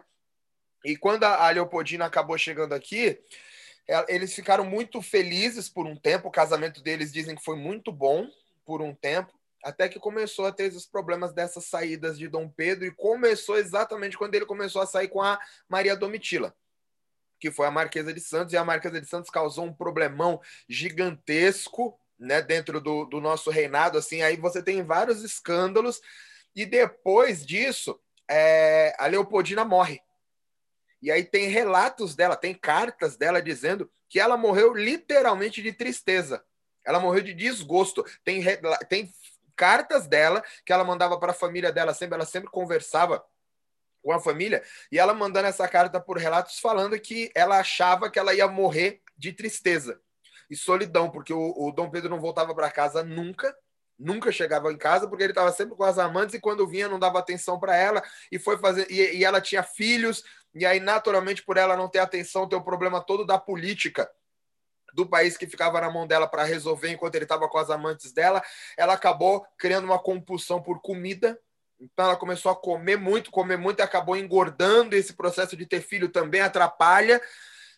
E 0.83 0.95
quando 0.95 1.25
a 1.25 1.49
Leopoldina 1.49 2.05
acabou 2.05 2.37
chegando 2.37 2.73
aqui, 2.73 3.19
é, 3.87 4.15
eles 4.15 4.33
ficaram 4.33 4.63
muito 4.63 5.01
felizes 5.01 5.67
por 5.67 5.85
um 5.85 5.95
tempo. 5.95 6.29
O 6.29 6.31
casamento 6.31 6.81
deles 6.81 7.11
dizem 7.11 7.35
que 7.35 7.43
foi 7.43 7.57
muito 7.57 7.91
bom 7.91 8.27
por 8.65 8.81
um 8.81 8.95
tempo, 8.95 9.33
até 9.63 9.89
que 9.89 9.99
começou 9.99 10.45
a 10.45 10.51
ter 10.53 10.65
esses 10.65 10.85
problemas 10.85 11.33
dessas 11.33 11.65
saídas 11.65 12.17
de 12.17 12.29
Dom 12.29 12.47
Pedro 12.47 12.85
e 12.85 12.91
começou 12.91 13.57
exatamente 13.57 14.17
quando 14.17 14.35
ele 14.35 14.45
começou 14.45 14.81
a 14.81 14.85
sair 14.85 15.09
com 15.09 15.21
a 15.21 15.37
Maria 15.67 15.97
Domitila 15.97 16.55
que 17.39 17.51
foi 17.51 17.67
a 17.67 17.71
Marquesa 17.71 18.13
de 18.13 18.19
Santos, 18.19 18.53
e 18.53 18.57
a 18.57 18.65
Marquesa 18.65 18.99
de 18.99 19.07
Santos 19.07 19.29
causou 19.29 19.65
um 19.65 19.73
problemão 19.73 20.41
gigantesco 20.67 21.99
né, 22.19 22.41
dentro 22.41 22.81
do, 22.81 23.05
do 23.05 23.21
nosso 23.21 23.49
reinado. 23.49 23.97
Assim, 23.97 24.21
aí 24.21 24.35
você 24.35 24.61
tem 24.61 24.83
vários 24.83 25.23
escândalos, 25.23 26.01
e 26.55 26.65
depois 26.65 27.45
disso, 27.45 27.99
é, 28.29 28.95
a 28.99 29.07
Leopoldina 29.07 29.63
morre. 29.63 30.01
E 31.01 31.09
aí 31.11 31.23
tem 31.23 31.47
relatos 31.47 32.15
dela, 32.15 32.35
tem 32.35 32.53
cartas 32.53 33.15
dela 33.15 33.41
dizendo 33.41 33.89
que 34.09 34.19
ela 34.19 34.35
morreu 34.35 34.73
literalmente 34.73 35.61
de 35.61 35.71
tristeza. 35.71 36.43
Ela 36.85 36.99
morreu 36.99 37.21
de 37.23 37.33
desgosto. 37.33 38.03
Tem, 38.23 38.43
tem 38.89 39.13
cartas 39.55 40.07
dela 40.07 40.43
que 40.65 40.73
ela 40.73 40.83
mandava 40.83 41.17
para 41.17 41.31
a 41.31 41.35
família 41.35 41.71
dela 41.71 41.93
sempre, 41.93 42.15
ela 42.15 42.25
sempre 42.25 42.49
conversava 42.49 43.23
com 44.01 44.11
a 44.11 44.19
família, 44.19 44.63
e 44.91 44.97
ela 44.97 45.13
mandando 45.13 45.47
essa 45.47 45.67
carta 45.67 45.99
por 45.99 46.17
relatos 46.17 46.59
falando 46.59 46.99
que 46.99 47.31
ela 47.35 47.59
achava 47.59 48.09
que 48.09 48.17
ela 48.17 48.33
ia 48.33 48.47
morrer 48.47 49.01
de 49.17 49.33
tristeza 49.33 49.99
e 50.49 50.55
solidão, 50.55 51.09
porque 51.09 51.33
o, 51.33 51.53
o 51.57 51.71
Dom 51.71 51.89
Pedro 51.89 52.09
não 52.09 52.19
voltava 52.19 52.55
para 52.55 52.71
casa 52.71 53.03
nunca, 53.03 53.55
nunca 53.97 54.31
chegava 54.31 54.71
em 54.71 54.77
casa, 54.77 55.07
porque 55.07 55.23
ele 55.23 55.31
estava 55.31 55.51
sempre 55.51 55.75
com 55.75 55.83
as 55.83 55.99
amantes 55.99 56.33
e 56.33 56.39
quando 56.39 56.67
vinha 56.67 56.87
não 56.87 56.97
dava 56.97 57.19
atenção 57.19 57.59
para 57.59 57.75
ela 57.75 58.01
e 58.31 58.39
foi 58.39 58.57
fazer 58.57 58.89
e, 58.89 59.17
e, 59.17 59.23
ela 59.23 59.41
tinha 59.41 59.61
filhos 59.61 60.23
e 60.55 60.65
aí 60.65 60.79
naturalmente 60.79 61.43
por 61.43 61.57
ela 61.57 61.75
não 61.77 61.89
ter 61.89 61.99
atenção, 61.99 62.47
ter 62.47 62.55
o 62.55 62.63
problema 62.63 63.01
todo 63.01 63.25
da 63.25 63.37
política 63.37 64.09
do 64.93 65.05
país 65.05 65.37
que 65.37 65.45
ficava 65.45 65.79
na 65.79 65.91
mão 65.91 66.07
dela 66.07 66.27
para 66.27 66.43
resolver 66.43 66.89
enquanto 66.89 67.13
ele 67.15 67.25
estava 67.25 67.47
com 67.47 67.57
as 67.59 67.69
amantes 67.69 68.11
dela, 68.11 68.41
ela 68.75 68.93
acabou 68.93 69.45
criando 69.57 69.85
uma 69.85 69.99
compulsão 69.99 70.61
por 70.61 70.81
comida 70.81 71.39
então 71.79 72.05
ela 72.05 72.17
começou 72.17 72.51
a 72.51 72.55
comer 72.55 72.97
muito, 72.97 73.31
comer 73.31 73.57
muito 73.57 73.81
acabou 73.81 74.17
engordando. 74.17 74.95
Esse 74.95 75.13
processo 75.13 75.55
de 75.55 75.65
ter 75.65 75.81
filho 75.81 76.09
também 76.09 76.41
atrapalha. 76.41 77.21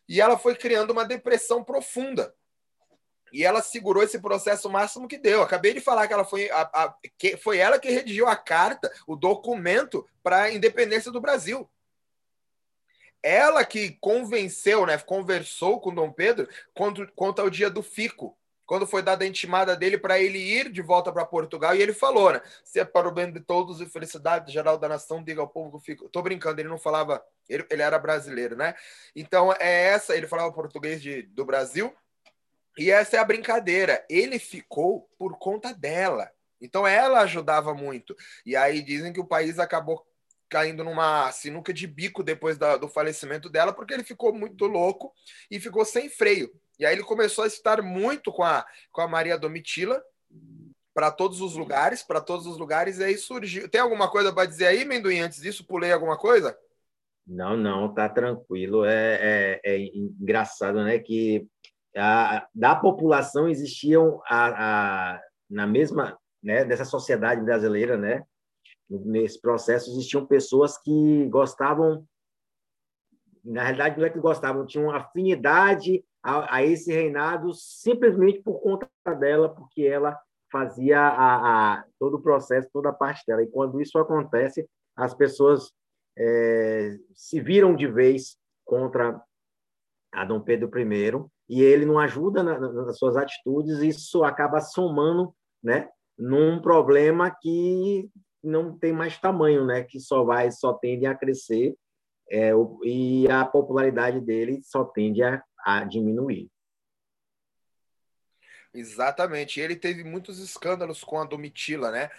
E 0.10 0.20
ela 0.20 0.38
foi 0.38 0.56
criando 0.56 0.92
uma 0.92 1.06
depressão 1.06 1.64
profunda. 1.64 2.34
E 3.32 3.46
ela 3.46 3.62
segurou 3.62 4.04
esse 4.04 4.20
processo 4.20 4.68
o 4.68 4.72
máximo 4.72 5.08
que 5.08 5.18
deu. 5.18 5.42
Acabei 5.42 5.74
de 5.74 5.80
falar 5.80 6.08
que 6.08 6.14
ela 6.14 6.26
foi, 6.26 6.50
a, 6.50 6.62
a, 6.62 6.96
que 7.18 7.38
foi 7.38 7.60
ela 7.60 7.80
que 7.80 7.90
redigiu 7.90 8.28
a 8.28 8.36
carta, 8.36 8.92
o 9.08 9.16
documento 9.16 10.06
para 10.22 10.44
a 10.44 10.52
independência 10.52 11.12
do 11.12 11.22
Brasil. 11.22 11.70
Ela 13.24 13.64
que 13.64 13.98
convenceu, 14.02 14.86
né, 14.86 14.98
conversou 14.98 15.80
com 15.80 15.94
Dom 15.94 16.12
Pedro 16.12 16.50
quanto, 16.74 17.08
quanto 17.16 17.40
ao 17.40 17.52
dia 17.52 17.70
do 17.70 17.84
fico, 17.84 18.36
quando 18.72 18.88
foi 18.88 19.02
dada 19.02 19.26
a 19.26 19.28
intimada 19.28 19.76
dele 19.76 19.98
para 19.98 20.18
ele 20.18 20.38
ir 20.38 20.72
de 20.72 20.82
volta 20.82 21.12
para 21.12 21.26
Portugal, 21.26 21.76
e 21.76 21.82
ele 21.82 21.92
falou, 21.92 22.32
né? 22.32 22.42
Se 22.64 22.80
é 22.80 22.86
para 22.86 23.06
o 23.06 23.12
bem 23.12 23.30
de 23.30 23.42
todos 23.42 23.82
e 23.82 23.86
felicidade 23.86 24.50
geral 24.50 24.78
da 24.78 24.88
nação, 24.88 25.22
diga 25.22 25.42
ao 25.42 25.50
povo 25.50 25.78
que 25.78 25.88
fica. 25.88 26.08
Tô 26.08 26.22
brincando, 26.22 26.62
ele 26.62 26.70
não 26.70 26.78
falava, 26.78 27.22
ele, 27.50 27.66
ele 27.70 27.82
era 27.82 28.00
brasileiro, 28.00 28.56
né? 28.56 28.74
Então 29.14 29.52
é 29.60 29.88
essa, 29.88 30.16
ele 30.16 30.26
falava 30.26 30.54
português 30.54 31.02
de, 31.02 31.24
do 31.24 31.44
Brasil, 31.44 31.94
e 32.78 32.90
essa 32.90 33.18
é 33.18 33.20
a 33.20 33.26
brincadeira. 33.26 34.06
Ele 34.10 34.40
ficou 34.40 35.10
por 35.20 35.38
conta 35.38 35.74
dela. 35.74 36.32
Então 36.62 36.88
ela 36.88 37.20
ajudava 37.20 37.74
muito. 37.74 38.16
E 38.46 38.56
aí 38.56 38.82
dizem 38.82 39.12
que 39.12 39.20
o 39.20 39.28
país 39.28 39.60
acabou 39.60 40.08
caindo 40.48 40.82
numa 40.82 41.30
sinuca 41.34 41.74
de 41.74 41.86
bico 41.86 42.24
depois 42.24 42.58
da, 42.58 42.78
do 42.78 42.88
falecimento 42.88 43.50
dela, 43.50 43.74
porque 43.74 43.94
ele 43.94 44.04
ficou 44.06 44.34
muito 44.34 44.66
louco 44.66 45.14
e 45.50 45.60
ficou 45.60 45.84
sem 45.84 46.10
freio. 46.10 46.50
E 46.82 46.86
aí 46.86 46.96
ele 46.96 47.04
começou 47.04 47.44
a 47.44 47.48
estar 47.48 47.80
muito 47.84 48.32
com 48.32 48.42
a, 48.42 48.66
com 48.92 49.02
a 49.02 49.08
Maria 49.08 49.38
Domitila 49.38 50.04
para 50.96 51.12
todos 51.12 51.40
os 51.40 51.56
lugares, 51.56 52.02
para 52.02 52.20
todos 52.20 52.48
os 52.48 52.58
lugares, 52.58 52.98
e 52.98 53.04
aí 53.04 53.18
surgiu. 53.20 53.70
Tem 53.70 53.80
alguma 53.80 54.10
coisa 54.10 54.34
para 54.34 54.48
dizer 54.48 54.66
aí, 54.66 54.84
Mendoim? 54.84 55.20
Antes 55.20 55.40
disso, 55.40 55.64
pulei 55.64 55.92
alguma 55.92 56.18
coisa? 56.18 56.58
Não, 57.28 57.56
não, 57.56 57.94
tá 57.94 58.10
tranquilo. 58.10 58.84
É, 58.84 59.20
é, 59.22 59.62
é 59.64 59.78
engraçado, 59.96 60.84
né? 60.84 60.98
Que 60.98 61.48
a, 61.96 62.48
da 62.52 62.76
população 62.76 63.48
existiam 63.48 64.20
a, 64.28 65.14
a, 65.14 65.22
na 65.48 65.68
mesma, 65.68 66.18
né, 66.42 66.66
dessa 66.66 66.84
sociedade 66.84 67.44
brasileira, 67.44 67.96
né? 67.96 68.26
Nesse 68.90 69.40
processo 69.40 69.92
existiam 69.92 70.26
pessoas 70.26 70.80
que 70.80 71.28
gostavam, 71.30 72.04
na 73.46 73.62
realidade 73.62 74.00
não 74.00 74.08
é 74.08 74.10
que 74.10 74.20
gostavam, 74.20 74.66
tinham 74.66 74.90
afinidade 74.90 76.04
a, 76.24 76.58
a 76.58 76.64
esse 76.64 76.92
reinado 76.92 77.54
simplesmente 77.54 78.42
por 78.42 78.60
conta 78.62 78.88
dela, 79.20 79.50
porque 79.50 79.84
ela 79.84 80.20
fazia 80.52 81.00
a, 81.00 81.74
a, 81.76 81.86
todo 81.98 82.18
o 82.18 82.22
processo, 82.22 82.70
toda 82.72 82.90
a 82.90 82.94
parte 82.94 83.24
dela. 83.26 83.42
E 83.42 83.48
quando 83.48 83.82
isso 83.82 83.98
acontece, 83.98 84.68
as 84.96 85.14
pessoas 85.14 85.72
é, 86.18 86.98
se 87.14 87.40
viram 87.40 87.76
de 87.76 87.88
vez 87.88 88.38
contra 88.66 89.22
a 90.12 90.26
Dom 90.26 90.42
Pedro 90.42 90.70
I 90.78 91.26
e 91.50 91.62
ele 91.62 91.86
não 91.86 91.98
ajuda 91.98 92.44
na, 92.44 92.60
nas 92.60 92.98
suas 92.98 93.16
atitudes, 93.16 93.80
isso 93.80 94.24
acaba 94.24 94.60
somando, 94.60 95.34
né, 95.64 95.90
num 96.18 96.62
problema 96.62 97.32
que 97.42 98.10
não 98.44 98.78
tem 98.78 98.92
mais 98.92 99.18
tamanho, 99.18 99.66
né, 99.66 99.84
que 99.84 100.00
só 100.00 100.24
vai, 100.24 100.52
só 100.52 100.74
tende 100.74 101.06
a 101.06 101.16
crescer 101.16 101.76
é, 102.30 102.52
e 102.84 103.30
a 103.30 103.46
popularidade 103.46 104.22
dele 104.22 104.62
só 104.64 104.86
tende 104.86 105.22
a, 105.22 105.44
a 105.64 105.84
diminuir. 105.84 106.50
Exatamente. 108.74 109.60
Ele 109.60 109.76
teve 109.76 110.04
muitos 110.04 110.40
escândalos 110.40 111.04
com 111.04 111.20
a 111.20 111.26
Domitila, 111.26 111.92
né? 111.92 112.10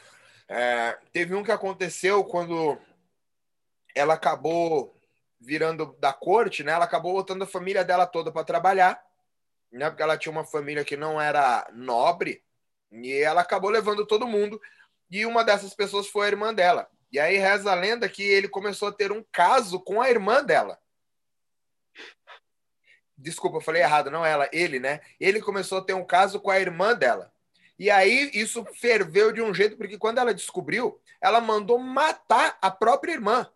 É, 0.49 0.99
teve 1.13 1.35
um 1.35 1.43
que 1.43 1.53
aconteceu 1.53 2.23
quando 2.25 2.79
ela 3.95 4.15
acabou 4.15 4.95
virando 5.41 5.97
da 5.99 6.13
corte, 6.13 6.63
né? 6.63 6.73
Ela 6.73 6.85
acabou 6.85 7.15
botando 7.15 7.43
a 7.43 7.47
família 7.47 7.85
dela 7.85 8.07
toda 8.07 8.31
para 8.31 8.45
trabalhar, 8.45 9.03
né? 9.71 9.89
Porque 9.89 10.03
ela 10.03 10.19
tinha 10.19 10.33
uma 10.33 10.45
família 10.45 10.85
que 10.85 10.97
não 10.97 11.21
era 11.21 11.67
nobre 11.73 12.43
e 12.91 13.13
ela 13.13 13.41
acabou 13.41 13.71
levando 13.71 14.07
todo 14.07 14.27
mundo. 14.27 14.61
E 15.11 15.25
uma 15.27 15.45
dessas 15.45 15.75
pessoas 15.75 16.07
foi 16.07 16.27
a 16.27 16.31
irmã 16.31 16.53
dela. 16.53 16.89
E 17.11 17.19
aí 17.19 17.37
reza 17.37 17.71
a 17.71 17.75
lenda 17.75 18.09
que 18.09 18.23
ele 18.23 18.49
começou 18.49 18.89
a 18.89 18.93
ter 18.93 19.13
um 19.13 19.25
caso 19.33 19.81
com 19.81 20.01
a 20.01 20.11
irmã 20.11 20.43
dela. 20.43 20.79
Desculpa, 23.23 23.59
eu 23.59 23.63
falei 23.63 23.83
errado, 23.83 24.11
não 24.11 24.27
ela, 24.27 24.49
ele, 24.53 24.81
né? 24.81 25.01
Ele 25.21 25.41
começou 25.41 25.79
a 25.79 25.83
ter 25.83 25.95
um 25.95 26.05
caso 26.05 26.41
com 26.41 26.51
a 26.51 26.59
irmã 26.59 26.95
dela. 26.95 27.33
E 27.79 27.91
aí 27.91 28.31
isso 28.35 28.65
ferveu 28.81 29.33
de 29.33 29.41
um 29.41 29.55
jeito, 29.55 29.77
porque 29.77 29.97
quando 29.97 30.19
ela 30.19 30.35
descobriu, 30.35 31.01
ela 31.21 31.41
mandou 31.41 31.79
matar 31.79 32.59
a 32.61 32.71
própria 32.71 33.13
irmã. 33.13 33.49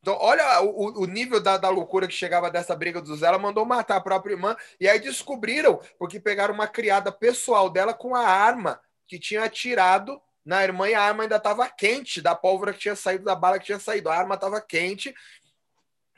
Então, 0.00 0.16
olha 0.18 0.62
o, 0.62 1.02
o 1.02 1.06
nível 1.06 1.40
da, 1.40 1.58
da, 1.58 1.68
loucura 1.68 2.08
que 2.08 2.14
chegava 2.14 2.50
dessa 2.50 2.74
briga 2.74 3.02
do 3.02 3.14
Zé. 3.14 3.26
Ela 3.26 3.38
mandou 3.38 3.66
matar 3.66 3.96
a 3.96 4.00
própria 4.00 4.32
irmã. 4.32 4.56
E 4.80 4.88
aí 4.88 4.98
descobriram, 4.98 5.78
porque 5.98 6.18
pegaram 6.18 6.54
uma 6.54 6.66
criada 6.66 7.12
pessoal 7.12 7.68
dela 7.68 7.92
com 7.92 8.14
a 8.14 8.26
arma 8.26 8.80
que 9.06 9.18
tinha 9.18 9.44
atirado 9.44 10.20
na 10.42 10.64
irmã 10.64 10.88
e 10.88 10.94
a 10.94 11.02
arma 11.02 11.24
ainda 11.24 11.36
estava 11.36 11.68
quente 11.68 12.22
da 12.22 12.34
pólvora 12.34 12.72
que 12.72 12.78
tinha 12.78 12.96
saído, 12.96 13.24
da 13.24 13.34
bala 13.34 13.58
que 13.58 13.66
tinha 13.66 13.78
saído. 13.78 14.08
A 14.08 14.16
arma 14.16 14.36
estava 14.36 14.58
quente 14.60 15.14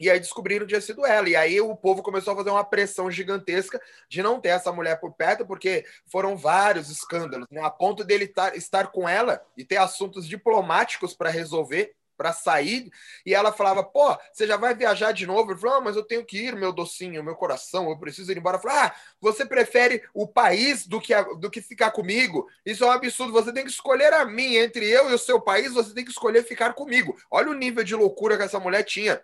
e 0.02 0.10
aí 0.10 0.18
descobriram 0.18 0.66
que 0.66 0.70
tinha 0.70 0.80
sido 0.80 1.06
ela. 1.06 1.28
E 1.28 1.36
aí 1.36 1.60
o 1.60 1.76
povo 1.76 2.02
começou 2.02 2.32
a 2.32 2.36
fazer 2.36 2.50
uma 2.50 2.64
pressão 2.64 3.08
gigantesca 3.08 3.80
de 4.08 4.20
não 4.20 4.40
ter 4.40 4.48
essa 4.48 4.72
mulher 4.72 4.98
por 4.98 5.12
perto, 5.12 5.46
porque 5.46 5.84
foram 6.06 6.36
vários 6.36 6.90
escândalos, 6.90 7.46
né? 7.52 7.62
A 7.62 7.70
ponto 7.70 8.02
dele 8.02 8.26
tar, 8.26 8.56
estar 8.56 8.88
com 8.88 9.08
ela 9.08 9.40
e 9.56 9.64
ter 9.64 9.76
assuntos 9.76 10.26
diplomáticos 10.26 11.14
para 11.14 11.30
resolver, 11.30 11.94
para 12.16 12.32
sair. 12.32 12.90
E 13.24 13.32
ela 13.32 13.52
falava: 13.52 13.84
pô, 13.84 14.18
você 14.32 14.44
já 14.44 14.56
vai 14.56 14.74
viajar 14.74 15.12
de 15.12 15.24
novo? 15.24 15.52
Ele 15.52 15.60
falou: 15.60 15.76
ah, 15.76 15.80
mas 15.80 15.94
eu 15.94 16.02
tenho 16.02 16.24
que 16.24 16.46
ir, 16.46 16.56
meu 16.56 16.72
docinho, 16.72 17.22
meu 17.22 17.36
coração, 17.36 17.88
eu 17.88 17.96
preciso 17.96 18.32
ir 18.32 18.38
embora. 18.38 18.58
Falou: 18.58 18.78
ah, 18.78 18.92
você 19.20 19.46
prefere 19.46 20.02
o 20.12 20.26
país 20.26 20.84
do 20.84 21.00
que, 21.00 21.14
a, 21.14 21.22
do 21.22 21.48
que 21.48 21.60
ficar 21.60 21.92
comigo? 21.92 22.48
Isso 22.66 22.82
é 22.82 22.88
um 22.88 22.90
absurdo. 22.90 23.32
Você 23.32 23.52
tem 23.52 23.64
que 23.64 23.70
escolher 23.70 24.12
a 24.12 24.24
mim 24.24 24.56
entre 24.56 24.84
eu 24.84 25.10
e 25.12 25.14
o 25.14 25.18
seu 25.18 25.40
país, 25.40 25.72
você 25.72 25.94
tem 25.94 26.04
que 26.04 26.10
escolher 26.10 26.42
ficar 26.42 26.74
comigo. 26.74 27.16
Olha 27.30 27.50
o 27.50 27.54
nível 27.54 27.84
de 27.84 27.94
loucura 27.94 28.36
que 28.36 28.42
essa 28.42 28.58
mulher 28.58 28.82
tinha 28.82 29.22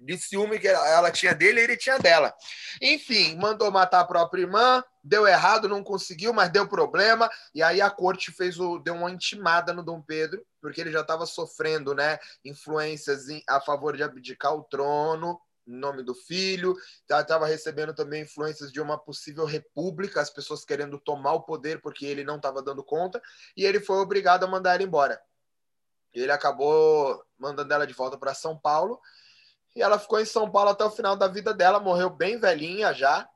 de 0.00 0.16
ciúme 0.16 0.58
que 0.58 0.66
ela 0.66 1.10
tinha 1.10 1.34
dele 1.34 1.60
e 1.60 1.64
ele 1.64 1.76
tinha 1.76 1.98
dela. 1.98 2.34
Enfim, 2.80 3.36
mandou 3.36 3.70
matar 3.70 4.00
a 4.00 4.04
própria 4.04 4.42
irmã, 4.42 4.82
deu 5.04 5.26
errado, 5.26 5.68
não 5.68 5.84
conseguiu, 5.84 6.32
mas 6.32 6.50
deu 6.50 6.66
problema. 6.66 7.28
E 7.54 7.62
aí 7.62 7.80
a 7.80 7.90
corte 7.90 8.32
fez 8.32 8.58
o, 8.58 8.78
deu 8.78 8.94
uma 8.94 9.10
intimada 9.10 9.72
no 9.72 9.82
Dom 9.82 10.00
Pedro, 10.00 10.44
porque 10.60 10.80
ele 10.80 10.90
já 10.90 11.02
estava 11.02 11.26
sofrendo 11.26 11.94
né, 11.94 12.18
influências 12.44 13.28
em, 13.28 13.42
a 13.48 13.60
favor 13.60 13.96
de 13.96 14.02
abdicar 14.02 14.54
o 14.54 14.64
trono 14.64 15.38
em 15.68 15.76
nome 15.76 16.02
do 16.02 16.14
filho, 16.14 16.74
estava 17.02 17.24
tá, 17.24 17.46
recebendo 17.46 17.94
também 17.94 18.22
influências 18.22 18.72
de 18.72 18.80
uma 18.80 18.98
possível 18.98 19.44
república, 19.44 20.20
as 20.20 20.30
pessoas 20.30 20.64
querendo 20.64 20.98
tomar 20.98 21.34
o 21.34 21.42
poder 21.42 21.80
porque 21.80 22.06
ele 22.06 22.24
não 22.24 22.36
estava 22.36 22.60
dando 22.60 22.82
conta, 22.82 23.22
e 23.56 23.64
ele 23.64 23.78
foi 23.78 23.98
obrigado 23.98 24.42
a 24.42 24.48
mandar 24.48 24.74
ela 24.74 24.82
embora. 24.82 25.20
Ele 26.12 26.32
acabou 26.32 27.22
mandando 27.38 27.72
ela 27.72 27.86
de 27.86 27.92
volta 27.92 28.18
para 28.18 28.34
São 28.34 28.58
Paulo 28.58 29.00
e 29.74 29.82
ela 29.82 29.98
ficou 29.98 30.20
em 30.20 30.24
São 30.24 30.50
Paulo 30.50 30.70
até 30.70 30.84
o 30.84 30.90
final 30.90 31.16
da 31.16 31.28
vida 31.28 31.54
dela, 31.54 31.78
morreu 31.78 32.10
bem 32.10 32.38
velhinha 32.38 32.92
já. 32.92 33.28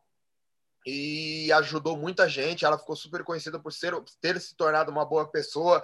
E 0.86 1.50
ajudou 1.52 1.96
muita 1.96 2.28
gente. 2.28 2.64
Ela 2.64 2.78
ficou 2.78 2.94
super 2.94 3.24
conhecida 3.24 3.58
por 3.58 3.72
ser, 3.72 3.94
ter 4.20 4.38
se 4.40 4.54
tornado 4.54 4.90
uma 4.90 5.04
boa 5.04 5.26
pessoa, 5.26 5.82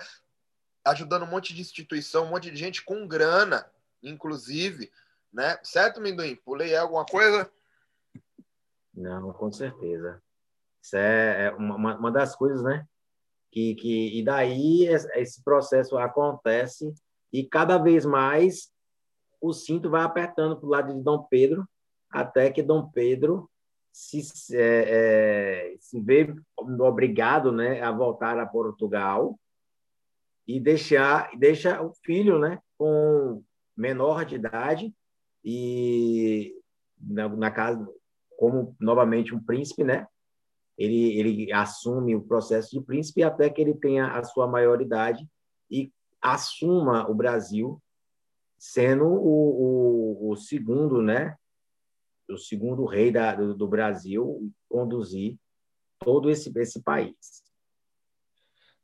ajudando 0.84 1.22
um 1.22 1.30
monte 1.30 1.54
de 1.54 1.60
instituição, 1.62 2.24
um 2.24 2.30
monte 2.30 2.50
de 2.50 2.56
gente 2.56 2.84
com 2.84 3.06
grana, 3.06 3.64
inclusive. 4.02 4.92
Né? 5.32 5.58
Certo, 5.62 6.00
Minduim? 6.00 6.36
Pulei 6.36 6.76
alguma 6.76 7.06
coisa? 7.06 7.50
Não, 8.92 9.32
com 9.32 9.50
certeza. 9.50 10.20
Isso 10.82 10.96
é, 10.96 11.46
é 11.46 11.50
uma, 11.52 11.96
uma 11.96 12.10
das 12.10 12.34
coisas, 12.34 12.62
né? 12.62 12.86
Que, 13.50 13.74
que, 13.76 14.18
e 14.18 14.24
daí 14.24 14.86
esse 14.86 15.42
processo 15.42 15.96
acontece 15.96 16.94
e 17.32 17.44
cada 17.44 17.78
vez 17.78 18.04
mais 18.04 18.70
o 19.40 19.52
cinto 19.52 19.88
vai 19.88 20.02
apertando 20.02 20.56
para 20.56 20.66
o 20.66 20.70
lado 20.70 20.94
de 20.94 21.02
Dom 21.02 21.22
Pedro, 21.30 21.66
até 22.10 22.50
que 22.50 22.62
Dom 22.62 22.88
Pedro 22.90 23.48
se, 23.92 24.22
é, 24.54 25.72
é, 25.72 25.76
se 25.80 26.00
vê 26.00 26.34
obrigado 26.56 27.50
né, 27.50 27.80
a 27.80 27.90
voltar 27.90 28.38
a 28.38 28.46
Portugal 28.46 29.38
e 30.46 30.60
deixar 30.60 31.30
deixa 31.36 31.80
o 31.82 31.92
filho 32.04 32.38
né, 32.38 32.60
com 32.76 33.42
menor 33.76 34.24
de 34.24 34.36
idade 34.36 34.94
e 35.44 36.54
na, 37.00 37.28
na 37.28 37.50
casa 37.50 37.88
como 38.36 38.74
novamente 38.80 39.34
um 39.34 39.42
príncipe, 39.42 39.84
né? 39.84 40.06
Ele, 40.78 41.18
ele 41.18 41.52
assume 41.52 42.16
o 42.16 42.22
processo 42.22 42.70
de 42.70 42.80
príncipe 42.80 43.22
até 43.22 43.50
que 43.50 43.60
ele 43.60 43.74
tenha 43.74 44.06
a 44.12 44.24
sua 44.24 44.46
maioridade 44.46 45.28
e 45.70 45.92
assuma 46.22 47.08
o 47.10 47.14
Brasil 47.14 47.80
sendo 48.60 49.06
o, 49.06 50.28
o, 50.28 50.30
o 50.30 50.36
segundo, 50.36 51.00
né? 51.00 51.34
O 52.28 52.36
segundo 52.36 52.84
rei 52.84 53.10
da, 53.10 53.34
do, 53.34 53.54
do 53.54 53.66
Brasil 53.66 54.52
conduzir 54.68 55.38
todo 55.98 56.30
esse, 56.30 56.52
esse 56.56 56.82
país. 56.82 57.42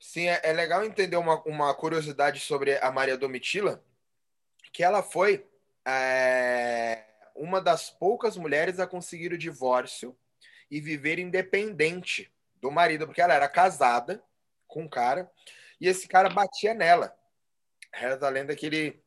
Sim, 0.01 0.29
é, 0.29 0.41
é 0.43 0.53
legal 0.55 0.83
entender 0.83 1.17
uma, 1.17 1.43
uma 1.45 1.75
curiosidade 1.75 2.41
sobre 2.41 2.79
a 2.79 2.91
Maria 2.91 3.19
Domitila, 3.19 3.85
que 4.73 4.83
ela 4.83 5.03
foi 5.03 5.47
é, 5.87 7.05
uma 7.35 7.61
das 7.61 7.91
poucas 7.91 8.37
mulheres 8.37 8.81
a 8.81 8.87
conseguir 8.87 9.33
o 9.35 9.39
divórcio 9.39 10.17
e 10.71 10.81
viver 10.81 11.19
independente 11.19 12.33
do 12.63 12.71
marido, 12.71 13.07
porque 13.07 13.21
ela 13.21 13.35
era 13.35 13.49
casada 13.49 14.25
com 14.67 14.85
um 14.85 14.89
cara 14.89 15.31
e 15.79 15.87
esse 15.87 16.09
cara 16.09 16.31
batia 16.31 16.73
nela. 16.73 17.15
Reza 17.93 18.27
a 18.27 18.31
lenda 18.31 18.57
que 18.57 18.67
ele 18.67 19.06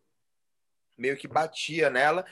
meio 1.00 1.18
que 1.18 1.28
batia 1.28 1.90
nela. 1.90 2.26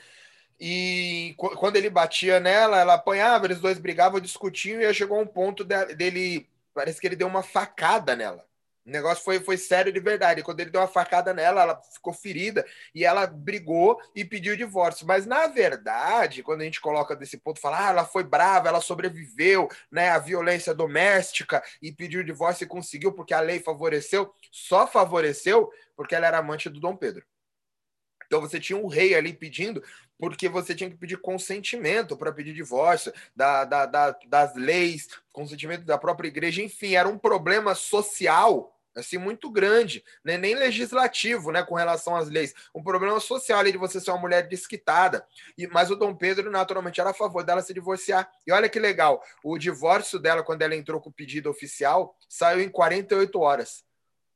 E 0.59 1.35
quando 1.37 1.75
ele 1.75 1.89
batia 1.89 2.39
nela, 2.39 2.79
ela 2.79 2.95
apanhava, 2.95 3.45
eles 3.45 3.59
dois 3.59 3.77
brigavam, 3.77 4.19
discutiam, 4.19 4.81
e 4.81 4.85
aí 4.85 4.93
chegou 4.93 5.19
um 5.21 5.27
ponto 5.27 5.63
dele. 5.63 6.49
Parece 6.73 6.99
que 6.99 7.07
ele 7.07 7.15
deu 7.15 7.27
uma 7.27 7.43
facada 7.43 8.15
nela. 8.15 8.47
O 8.87 8.89
negócio 8.89 9.21
foi, 9.21 9.41
foi 9.41 9.57
sério 9.57 9.91
de 9.91 9.99
verdade. 9.99 10.41
Quando 10.41 10.61
ele 10.61 10.69
deu 10.69 10.79
uma 10.79 10.87
facada 10.87 11.33
nela, 11.33 11.61
ela 11.61 11.81
ficou 11.93 12.13
ferida 12.13 12.65
e 12.95 13.03
ela 13.03 13.27
brigou 13.27 13.99
e 14.15 14.23
pediu 14.23 14.55
divórcio. 14.55 15.05
Mas, 15.05 15.25
na 15.25 15.45
verdade, 15.47 16.41
quando 16.41 16.61
a 16.61 16.63
gente 16.63 16.79
coloca 16.79 17.13
desse 17.13 17.37
ponto, 17.37 17.59
fala, 17.59 17.85
ah, 17.85 17.89
ela 17.89 18.05
foi 18.05 18.23
brava, 18.23 18.69
ela 18.69 18.79
sobreviveu 18.79 19.67
né, 19.91 20.09
à 20.11 20.19
violência 20.19 20.73
doméstica 20.73 21.61
e 21.81 21.91
pediu 21.91 22.23
divórcio 22.23 22.63
e 22.63 22.67
conseguiu 22.67 23.11
porque 23.11 23.33
a 23.33 23.41
lei 23.41 23.59
favoreceu, 23.59 24.33
só 24.49 24.87
favoreceu 24.87 25.69
porque 25.93 26.15
ela 26.15 26.27
era 26.27 26.37
amante 26.37 26.69
do 26.69 26.79
Dom 26.79 26.95
Pedro. 26.95 27.25
Então 28.27 28.41
você 28.41 28.59
tinha 28.59 28.77
um 28.77 28.87
rei 28.87 29.15
ali 29.15 29.33
pedindo, 29.33 29.81
porque 30.19 30.47
você 30.47 30.75
tinha 30.75 30.89
que 30.89 30.97
pedir 30.97 31.17
consentimento 31.17 32.15
para 32.15 32.31
pedir 32.31 32.53
divórcio, 32.53 33.11
da, 33.35 33.65
da, 33.65 33.85
da, 33.85 34.19
das 34.27 34.55
leis, 34.55 35.07
consentimento 35.31 35.85
da 35.85 35.97
própria 35.97 36.27
igreja, 36.27 36.61
enfim, 36.61 36.95
era 36.95 37.07
um 37.07 37.17
problema 37.17 37.73
social 37.73 38.73
assim 38.99 39.17
muito 39.17 39.49
grande, 39.49 40.03
né? 40.23 40.37
nem 40.37 40.55
legislativo, 40.55 41.51
né, 41.51 41.63
com 41.63 41.75
relação 41.75 42.15
às 42.15 42.29
leis, 42.29 42.53
um 42.73 42.81
problema 42.83 43.19
social 43.19 43.59
ali 43.59 43.71
de 43.71 43.77
você 43.77 43.99
ser 43.99 44.11
uma 44.11 44.19
mulher 44.19 44.47
desquitada. 44.47 45.25
E 45.57 45.67
mas 45.67 45.91
o 45.91 45.95
Dom 45.95 46.15
Pedro 46.15 46.49
naturalmente 46.49 46.99
era 46.99 47.11
a 47.11 47.13
favor 47.13 47.43
dela 47.43 47.61
se 47.61 47.73
divorciar. 47.73 48.29
E 48.45 48.51
olha 48.51 48.67
que 48.67 48.79
legal, 48.79 49.21
o 49.43 49.57
divórcio 49.57 50.19
dela 50.19 50.43
quando 50.43 50.63
ela 50.63 50.75
entrou 50.75 50.99
com 50.99 51.09
o 51.09 51.13
pedido 51.13 51.49
oficial 51.49 52.17
saiu 52.27 52.59
em 52.59 52.69
48 52.69 53.39
horas 53.39 53.86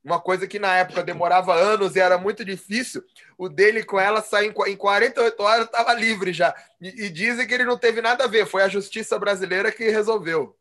uma 0.04 0.20
coisa 0.20 0.46
que 0.46 0.58
na 0.58 0.76
época 0.76 1.02
demorava 1.02 1.54
anos 1.54 1.94
e 1.94 2.00
era 2.00 2.18
muito 2.18 2.44
difícil, 2.44 3.02
o 3.38 3.48
dele 3.48 3.84
com 3.84 4.00
ela 4.00 4.20
saiu 4.20 4.52
em 4.66 4.76
48 4.76 5.42
horas, 5.42 5.66
estava 5.66 5.94
livre 5.94 6.32
já. 6.32 6.54
E, 6.80 7.06
e, 7.06 7.10
dizem 7.10 7.46
que 7.46 7.54
ele 7.54 7.64
não 7.64 7.78
teve 7.78 8.00
nada 8.00 8.24
a 8.24 8.28
ver, 8.28 8.46
foi 8.46 8.62
a 8.62 8.68
justiça 8.68 9.18
brasileira 9.18 9.70
que 9.70 9.88
resolveu. 9.88 10.56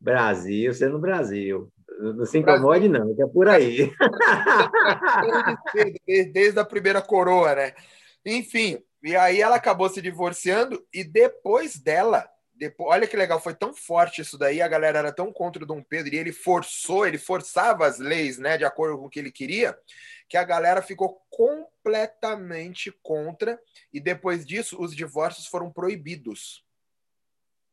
Brasil 0.00 0.72
sendo 0.74 0.98
Brasil. 0.98 1.72
Não 1.98 2.24
se 2.24 2.38
incomode, 2.38 2.88
não, 2.88 3.14
que 3.14 3.22
é 3.22 3.26
por 3.26 3.48
aí. 3.48 3.92
Desde, 5.74 6.32
desde 6.32 6.58
a 6.58 6.64
primeira 6.64 7.00
coroa, 7.00 7.54
né? 7.54 7.74
Enfim, 8.24 8.82
e 9.02 9.14
aí 9.14 9.40
ela 9.40 9.56
acabou 9.56 9.88
se 9.88 10.00
divorciando 10.00 10.82
e 10.92 11.04
depois 11.04 11.78
dela 11.78 12.28
depois, 12.62 12.90
olha 12.90 13.08
que 13.08 13.16
legal, 13.16 13.40
foi 13.40 13.54
tão 13.54 13.74
forte 13.74 14.20
isso 14.20 14.38
daí, 14.38 14.62
a 14.62 14.68
galera 14.68 15.00
era 15.00 15.12
tão 15.12 15.32
contra 15.32 15.64
o 15.64 15.66
Dom 15.66 15.82
Pedro 15.82 16.14
e 16.14 16.16
ele 16.16 16.30
forçou, 16.30 17.04
ele 17.04 17.18
forçava 17.18 17.84
as 17.84 17.98
leis, 17.98 18.38
né, 18.38 18.56
de 18.56 18.64
acordo 18.64 18.96
com 18.98 19.06
o 19.06 19.10
que 19.10 19.18
ele 19.18 19.32
queria, 19.32 19.76
que 20.28 20.36
a 20.36 20.44
galera 20.44 20.80
ficou 20.80 21.20
completamente 21.28 22.92
contra 23.02 23.60
e 23.92 23.98
depois 23.98 24.46
disso 24.46 24.80
os 24.80 24.94
divórcios 24.94 25.48
foram 25.48 25.72
proibidos. 25.72 26.64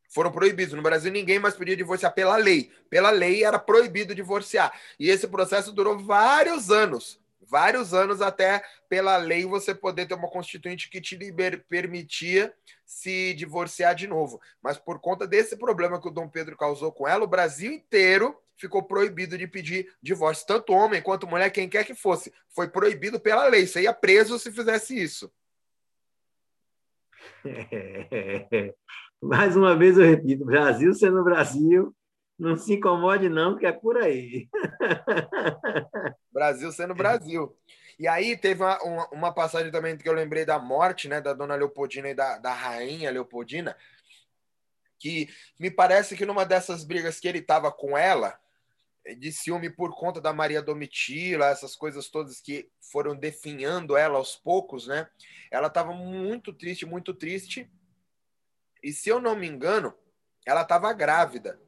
Foram 0.08 0.32
proibidos. 0.32 0.74
No 0.74 0.82
Brasil 0.82 1.12
ninguém 1.12 1.38
mais 1.38 1.54
podia 1.54 1.76
divorciar 1.76 2.12
pela 2.12 2.34
lei. 2.34 2.72
Pela 2.88 3.10
lei 3.10 3.44
era 3.44 3.60
proibido 3.60 4.12
divorciar. 4.12 4.76
E 4.98 5.08
esse 5.08 5.28
processo 5.28 5.70
durou 5.70 6.00
vários 6.00 6.68
anos 6.68 7.20
vários 7.50 7.92
anos 7.92 8.22
até 8.22 8.62
pela 8.88 9.16
lei 9.16 9.44
você 9.44 9.74
poder 9.74 10.06
ter 10.06 10.14
uma 10.14 10.30
constituinte 10.30 10.88
que 10.88 11.00
te 11.00 11.16
liber, 11.16 11.64
permitia 11.68 12.54
se 12.86 13.34
divorciar 13.34 13.94
de 13.94 14.06
novo. 14.06 14.40
Mas 14.62 14.78
por 14.78 15.00
conta 15.00 15.26
desse 15.26 15.56
problema 15.56 16.00
que 16.00 16.08
o 16.08 16.12
Dom 16.12 16.28
Pedro 16.28 16.56
causou 16.56 16.92
com 16.92 17.06
ela, 17.06 17.24
o 17.24 17.28
Brasil 17.28 17.72
inteiro 17.72 18.38
ficou 18.56 18.82
proibido 18.82 19.36
de 19.36 19.46
pedir 19.46 19.92
divórcio, 20.02 20.46
tanto 20.46 20.72
homem 20.72 21.02
quanto 21.02 21.26
mulher, 21.26 21.50
quem 21.50 21.68
quer 21.68 21.84
que 21.84 21.94
fosse. 21.94 22.32
Foi 22.54 22.68
proibido 22.68 23.18
pela 23.18 23.46
lei. 23.46 23.66
Você 23.66 23.82
ia 23.82 23.92
preso 23.92 24.38
se 24.38 24.52
fizesse 24.52 25.00
isso. 25.00 25.32
É. 27.44 28.74
Mais 29.22 29.54
uma 29.54 29.76
vez 29.76 29.98
eu 29.98 30.04
repito, 30.04 30.46
Brasil 30.46 30.94
sendo 30.94 31.22
Brasil, 31.22 31.94
não 32.40 32.56
se 32.56 32.74
incomode, 32.74 33.28
não, 33.28 33.56
que 33.56 33.66
é 33.66 33.72
por 33.72 33.98
aí. 33.98 34.48
Brasil 36.32 36.72
sendo 36.72 36.94
Brasil. 36.94 37.54
E 37.98 38.08
aí 38.08 38.34
teve 38.34 38.62
uma, 38.62 38.82
uma, 38.82 39.08
uma, 39.10 39.34
passagem 39.34 39.70
também 39.70 39.94
que 39.94 40.08
eu 40.08 40.14
lembrei 40.14 40.46
da 40.46 40.58
morte, 40.58 41.06
né, 41.06 41.20
da 41.20 41.34
dona 41.34 41.54
Leopoldina 41.54 42.08
e 42.08 42.14
da, 42.14 42.38
da 42.38 42.54
rainha 42.54 43.10
Leopoldina, 43.10 43.76
que 44.98 45.28
me 45.58 45.70
parece 45.70 46.16
que 46.16 46.24
numa 46.24 46.46
dessas 46.46 46.82
brigas 46.82 47.20
que 47.20 47.28
ele 47.28 47.40
estava 47.40 47.70
com 47.70 47.96
ela, 47.96 48.38
de 49.18 49.30
ciúme 49.30 49.68
por 49.68 49.94
conta 49.94 50.18
da 50.18 50.32
Maria 50.32 50.62
Domitila, 50.62 51.46
essas 51.46 51.76
coisas 51.76 52.08
todas 52.08 52.40
que 52.40 52.70
foram 52.90 53.14
definhando 53.14 53.96
ela 53.98 54.16
aos 54.16 54.34
poucos, 54.34 54.86
né? 54.86 55.08
Ela 55.50 55.66
estava 55.66 55.92
muito 55.92 56.54
triste, 56.54 56.86
muito 56.86 57.12
triste. 57.12 57.70
E 58.82 58.92
se 58.92 59.10
eu 59.10 59.20
não 59.20 59.36
me 59.36 59.46
engano, 59.46 59.94
ela 60.46 60.62
estava 60.62 60.92
grávida. 60.92 61.60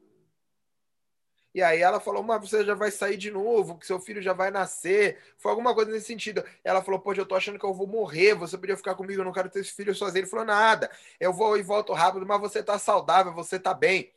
E 1.55 1.63
aí 1.63 1.83
ela 1.83 2.01
falou, 2.01 2.23
mas 2.23 2.49
você 2.49 2.65
já 2.65 2.75
vai 2.75 2.91
sair 2.91 3.17
de 3.17 3.31
novo, 3.31 3.77
que 3.77 3.87
seu 3.87 4.01
filho 4.01 4.23
já 4.23 4.33
vai 4.33 4.51
nascer. 4.51 5.19
Foi 5.37 5.51
alguma 5.51 5.75
coisa 5.75 5.91
nesse 5.91 6.07
sentido. 6.07 6.43
Ela 6.65 6.83
falou, 6.83 6.99
poxa, 6.99 7.21
eu 7.21 7.27
tô 7.27 7.35
achando 7.35 7.59
que 7.59 7.65
eu 7.65 7.75
vou 7.75 7.87
morrer, 7.87 8.35
você 8.35 8.57
podia 8.57 8.77
ficar 8.77 8.95
comigo, 8.95 9.21
eu 9.21 9.25
não 9.25 9.33
quero 9.33 9.51
ter 9.51 9.61
esse 9.61 9.73
filho 9.73 9.95
sozinho. 9.95 10.23
Ele 10.23 10.31
falou, 10.31 10.47
nada, 10.47 10.91
eu 11.21 11.33
vou 11.33 11.59
e 11.59 11.63
volto 11.63 11.93
rápido, 11.93 12.25
mas 12.25 12.41
você 12.41 12.63
tá 12.63 12.79
saudável, 12.79 13.35
você 13.35 13.59
tá 13.59 13.75
bem. 13.75 14.11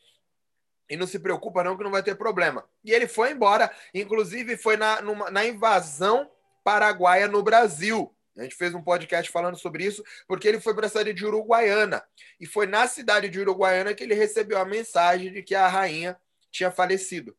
E 0.89 0.95
não 0.95 1.07
se 1.07 1.19
preocupa 1.19 1.63
não 1.63 1.75
que 1.75 1.83
não 1.83 1.91
vai 1.91 2.03
ter 2.03 2.15
problema. 2.15 2.63
E 2.83 2.91
ele 2.91 3.07
foi 3.07 3.31
embora, 3.31 3.69
inclusive 3.93 4.55
foi 4.55 4.77
na, 4.77 5.01
numa, 5.01 5.29
na 5.29 5.45
invasão 5.45 6.29
paraguaia 6.63 7.27
no 7.27 7.43
Brasil. 7.43 8.15
A 8.37 8.43
gente 8.43 8.55
fez 8.55 8.73
um 8.73 8.81
podcast 8.81 9.31
falando 9.31 9.57
sobre 9.57 9.85
isso, 9.85 10.03
porque 10.27 10.47
ele 10.47 10.59
foi 10.59 10.73
para 10.73 10.85
a 10.85 10.89
cidade 10.89 11.13
de 11.13 11.25
Uruguaiana. 11.25 12.03
E 12.39 12.45
foi 12.45 12.65
na 12.65 12.87
cidade 12.87 13.29
de 13.29 13.39
Uruguaiana 13.39 13.93
que 13.93 14.03
ele 14.03 14.13
recebeu 14.13 14.57
a 14.57 14.65
mensagem 14.65 15.31
de 15.31 15.41
que 15.41 15.55
a 15.55 15.67
rainha 15.67 16.17
tinha 16.55 16.71
falecido. 16.71 17.35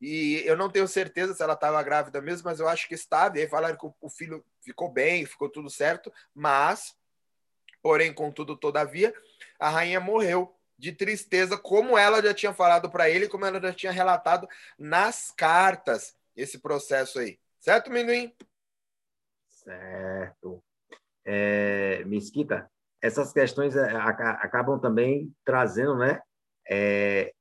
E 0.00 0.42
eu 0.44 0.56
não 0.56 0.70
tenho 0.70 0.86
certeza 0.86 1.34
se 1.34 1.42
ela 1.42 1.54
estava 1.54 1.82
grávida 1.82 2.20
mesmo, 2.20 2.44
mas 2.44 2.60
eu 2.60 2.68
acho 2.68 2.86
que 2.86 2.94
estava. 2.94 3.36
E 3.36 3.42
aí 3.42 3.48
falaram 3.48 3.76
que 3.76 3.86
o 4.00 4.10
filho 4.10 4.44
ficou 4.60 4.90
bem, 4.90 5.26
ficou 5.26 5.48
tudo 5.48 5.70
certo, 5.70 6.12
mas, 6.34 6.96
porém, 7.82 8.12
contudo, 8.12 8.56
todavia, 8.56 9.14
a 9.58 9.68
rainha 9.68 10.00
morreu 10.00 10.54
de 10.78 10.92
tristeza, 10.92 11.56
como 11.56 11.96
ela 11.96 12.22
já 12.22 12.34
tinha 12.34 12.52
falado 12.52 12.90
para 12.90 13.08
ele, 13.08 13.28
como 13.28 13.46
ela 13.46 13.60
já 13.60 13.72
tinha 13.72 13.92
relatado 13.92 14.46
nas 14.78 15.30
cartas 15.30 16.14
esse 16.36 16.58
processo 16.58 17.18
aí. 17.18 17.38
Certo, 17.58 17.90
Minduim? 17.90 18.36
Certo. 19.48 20.62
É, 21.24 22.04
Mesquita, 22.04 22.70
essas 23.00 23.32
questões 23.32 23.74
é, 23.74 23.96
acabam 23.96 24.78
também 24.78 25.34
trazendo 25.44 25.96
né, 25.96 26.20
é, 26.68 27.32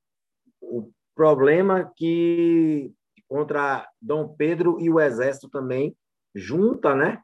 o 0.62 0.92
problema 1.16 1.92
que 1.96 2.92
contra 3.28 3.88
Dom 4.02 4.36
Pedro 4.36 4.80
e 4.80 4.90
o 4.90 5.00
exército 5.00 5.50
também 5.50 5.96
junta, 6.34 6.96
né? 6.96 7.22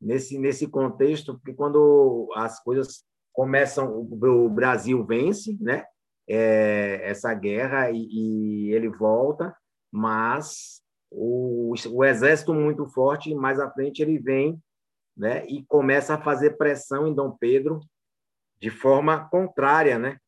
Nesse 0.00 0.38
nesse 0.38 0.66
contexto, 0.66 1.34
porque 1.34 1.52
quando 1.52 2.30
as 2.34 2.62
coisas 2.62 3.04
começam, 3.32 4.00
o 4.00 4.48
Brasil 4.48 5.04
vence, 5.04 5.56
né? 5.60 5.84
É, 6.28 7.00
essa 7.02 7.34
guerra 7.34 7.90
e, 7.90 8.06
e, 8.08 8.72
ele 8.72 8.88
volta, 8.88 9.54
mas 9.90 10.80
o, 11.10 11.74
o 11.90 12.04
exército 12.04 12.54
muito 12.54 12.86
forte, 12.86 13.34
mais 13.34 13.58
à 13.58 13.68
frente 13.70 14.00
ele 14.00 14.18
vem, 14.18 14.60
né? 15.16 15.44
E 15.46 15.64
começa 15.64 16.14
a 16.14 16.22
fazer 16.22 16.56
pressão 16.56 17.06
em 17.06 17.14
Dom 17.14 17.32
Pedro 17.32 17.80
de 18.60 18.70
forma 18.70 19.28
contrária, 19.28 19.98
né? 19.98 20.18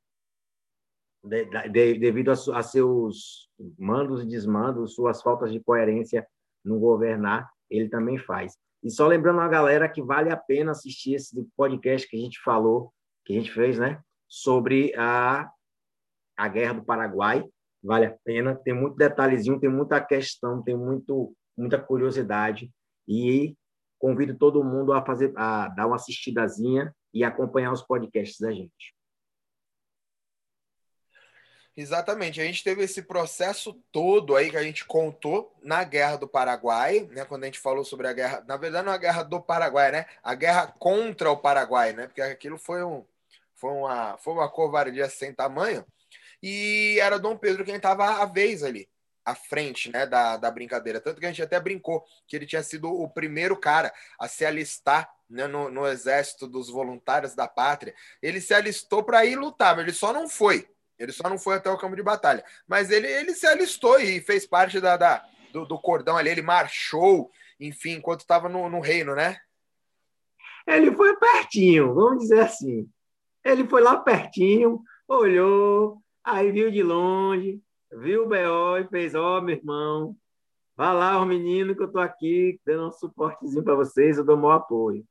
De, 1.23 1.45
de, 1.45 1.99
devido 1.99 2.31
a, 2.31 2.35
a, 2.59 2.63
seus 2.63 3.49
mandos 3.79 4.23
e 4.23 4.27
desmandos, 4.27 4.95
suas 4.95 5.23
faltas 5.23 5.53
de 5.53 5.61
coerência 5.61 6.27
no 6.65 6.79
governar, 6.79 7.51
ele 7.71 7.89
também 7.89 8.19
faz. 8.19 8.57
E 8.83 8.91
só 8.91 9.07
lembrando 9.07 9.41
a 9.41 9.49
galera 9.49 9.89
que 9.89 10.03
vale 10.03 10.31
a 10.31 10.37
pena 10.37 10.73
assistir 10.73 11.15
esse 11.15 11.49
podcast 11.57 12.09
que 12.09 12.17
a 12.17 12.21
gente 12.21 12.41
falou, 12.43 12.93
que 13.25 13.33
a 13.33 13.37
gente 13.37 13.53
fez, 13.53 13.79
né? 13.79 14.01
Sobre 14.29 14.93
a, 14.97 15.49
a 16.37 16.49
Guerra 16.49 16.75
do 16.75 16.85
Paraguai. 16.85 17.45
Vale 17.83 18.07
a 18.07 18.17
pena, 18.25 18.55
tem 18.55 18.75
muito 18.75 18.97
detalhezinho, 18.97 19.59
tem 19.59 19.71
muita 19.71 20.01
questão, 20.01 20.63
tem 20.63 20.77
muito, 20.77 21.35
muita 21.57 21.81
curiosidade. 21.81 22.71
E 23.07 23.57
convido 23.99 24.37
todo 24.37 24.65
mundo 24.65 24.93
a 24.93 25.05
fazer, 25.05 25.33
a 25.37 25.69
dar 25.69 25.87
uma 25.87 25.97
assistidazinha 25.97 26.93
e 27.15 27.23
acompanhar 27.23 27.73
os 27.73 27.83
podcasts 27.83 28.41
da 28.41 28.53
gente. 28.53 28.95
Exatamente, 31.75 32.39
a 32.39 32.45
gente 32.45 32.63
teve 32.63 32.83
esse 32.83 33.01
processo 33.03 33.73
todo 33.91 34.37
aí 34.37 34.51
que 34.51 34.59
a 34.59 34.63
gente 34.63 34.85
contou 34.85 35.57
na 35.63 35.83
Guerra 35.85 36.17
do 36.17 36.29
Paraguai, 36.29 37.09
né? 37.11 37.25
Quando 37.25 37.45
a 37.45 37.47
gente 37.47 37.59
falou 37.59 37.83
sobre 37.83 38.07
a 38.07 38.13
guerra, 38.13 38.45
na 38.47 38.59
verdade 38.59 38.85
não 38.85 38.93
a 38.93 38.99
Guerra 38.99 39.23
do 39.23 39.41
Paraguai, 39.41 39.91
né? 39.91 40.05
A 40.23 40.35
guerra 40.35 40.67
contra 40.79 41.31
o 41.31 41.37
Paraguai, 41.37 41.95
né? 41.95 42.07
Porque 42.07 42.21
aquilo 42.21 42.59
foi 42.59 42.85
um 42.85 43.07
foi 43.55 43.71
uma 43.71 44.19
foi 44.19 44.35
uma 44.35 44.51
covardia 44.51 45.09
sem 45.09 45.33
tamanho. 45.33 45.87
E 46.43 46.99
era 47.01 47.19
Dom 47.19 47.39
Pedro 47.39 47.65
quem 47.65 47.77
estava 47.77 48.23
à 48.23 48.27
vez 48.27 48.63
ali, 48.63 48.89
à 49.25 49.35
frente, 49.35 49.91
né, 49.91 50.05
da, 50.07 50.37
da 50.37 50.51
brincadeira. 50.51 51.01
Tanto 51.01 51.21
que 51.21 51.27
a 51.27 51.29
gente 51.31 51.43
até 51.43 51.59
brincou 51.61 52.05
que 52.27 52.37
ele 52.37 52.47
tinha 52.47 52.63
sido 52.63 52.91
o 52.93 53.09
primeiro 53.09 53.57
cara 53.57 53.95
a 54.19 54.29
se 54.29 54.45
alistar 54.45 55.11
né, 55.31 55.47
no, 55.47 55.71
no 55.71 55.87
exército 55.87 56.47
dos 56.47 56.69
voluntários 56.69 57.35
da 57.35 57.49
pátria. 57.49 57.95
Ele 58.21 58.41
se 58.41 58.53
alistou 58.53 59.05
para 59.05 59.25
ir 59.25 59.37
lutar, 59.37 59.75
mas 59.77 59.85
ele 59.85 59.95
só 59.95 60.13
não 60.13 60.29
foi. 60.29 60.69
Ele 61.03 61.11
só 61.11 61.29
não 61.29 61.37
foi 61.37 61.57
até 61.57 61.69
o 61.69 61.77
campo 61.77 61.97
de 61.97 62.03
batalha. 62.03 62.45
Mas 62.67 62.89
ele, 62.89 63.09
ele 63.09 63.35
se 63.35 63.45
alistou 63.45 63.99
e 63.99 64.21
fez 64.21 64.47
parte 64.47 64.81
da, 64.81 64.97
da 64.97 65.25
do, 65.53 65.67
do, 65.67 65.77
cordão 65.77 66.17
ali. 66.17 66.31
Ele 66.31 66.43
marchou, 66.43 67.29
enfim, 67.59 67.95
enquanto 67.95 68.21
estava 68.21 68.49
no, 68.49 68.71
no 68.71 68.79
reino, 68.79 69.13
né? 69.13 69.37
Ele 70.65 70.93
foi 70.93 71.17
pertinho, 71.17 71.93
vamos 71.93 72.21
dizer 72.21 72.39
assim. 72.39 72.89
Ele 73.45 73.67
foi 73.67 73.83
lá 73.83 73.97
pertinho, 73.97 74.81
olhou, 75.09 76.01
aí 76.23 76.53
viu 76.53 76.71
de 76.71 76.85
longe, 76.85 77.61
viu 77.91 78.23
o 78.23 78.29
B.O. 78.29 78.79
e 78.79 78.87
fez: 78.87 79.17
Ó, 79.17 79.39
oh, 79.39 79.43
meu 79.43 79.57
irmão, 79.57 80.17
vá 80.77 80.93
lá, 80.93 81.21
os 81.21 81.27
meninos, 81.27 81.77
que 81.77 81.83
eu 81.83 81.91
tô 81.91 81.99
aqui 81.99 82.61
dando 82.65 82.87
um 82.87 82.93
suportezinho 82.93 83.65
para 83.65 83.75
vocês, 83.75 84.19
eu 84.19 84.25
dou 84.25 84.37
maior 84.37 84.59
apoio. 84.59 85.05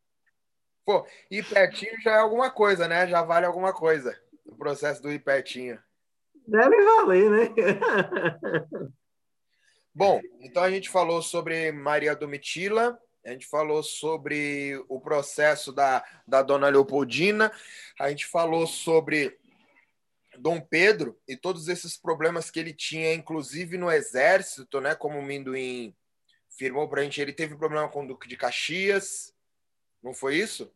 Pô, 0.86 1.06
ir 1.30 1.44
pertinho 1.44 2.00
já 2.02 2.12
é 2.12 2.20
alguma 2.20 2.50
coisa, 2.50 2.88
né? 2.88 3.10
Já 3.10 3.22
vale 3.24 3.46
alguma 3.46 3.74
coisa 3.74 4.18
o 4.31 4.31
processo 4.62 5.02
do 5.02 5.12
ir 5.12 5.24
pertinho. 5.24 5.82
Deve 6.48 6.84
valer, 6.84 7.32
né? 7.32 7.50
Bom, 9.92 10.22
então 10.40 10.62
a 10.62 10.70
gente 10.70 10.88
falou 10.88 11.20
sobre 11.20 11.72
Maria 11.72 12.16
Domitila, 12.16 12.98
a 13.26 13.32
gente 13.32 13.48
falou 13.48 13.82
sobre 13.82 14.80
o 14.88 15.02
processo 15.02 15.74
da, 15.74 16.06
da 16.28 16.44
dona 16.44 16.70
Leopoldina, 16.70 17.52
a 18.00 18.10
gente 18.10 18.28
falou 18.28 18.68
sobre 18.68 19.36
Dom 20.38 20.62
Pedro 20.62 21.20
e 21.28 21.36
todos 21.36 21.68
esses 21.68 21.98
problemas 21.98 22.52
que 22.52 22.60
ele 22.60 22.72
tinha, 22.72 23.16
inclusive 23.16 23.80
no 23.80 23.92
exército, 23.92 24.80
né? 24.80 24.94
Como 24.94 25.18
o 25.18 25.24
Minduim 25.24 25.96
firmou 26.56 26.88
para 26.88 27.02
a 27.02 27.04
gente, 27.04 27.20
ele 27.20 27.34
teve 27.34 27.56
problema 27.56 27.90
com 27.90 28.04
o 28.04 28.08
Duque 28.08 28.28
de 28.28 28.38
Caxias, 28.38 29.34
não 30.04 30.14
foi 30.14 30.36
isso, 30.36 30.72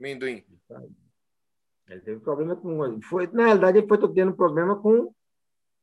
Minduim? 0.00 0.42
Ele 1.92 2.00
teve 2.00 2.20
problema 2.20 2.56
com. 2.56 3.00
Foi, 3.02 3.26
na 3.28 3.46
realidade, 3.46 3.78
ele 3.78 3.88
foi 3.88 3.98
tendo 4.12 4.34
problema 4.34 4.76
com, 4.80 5.12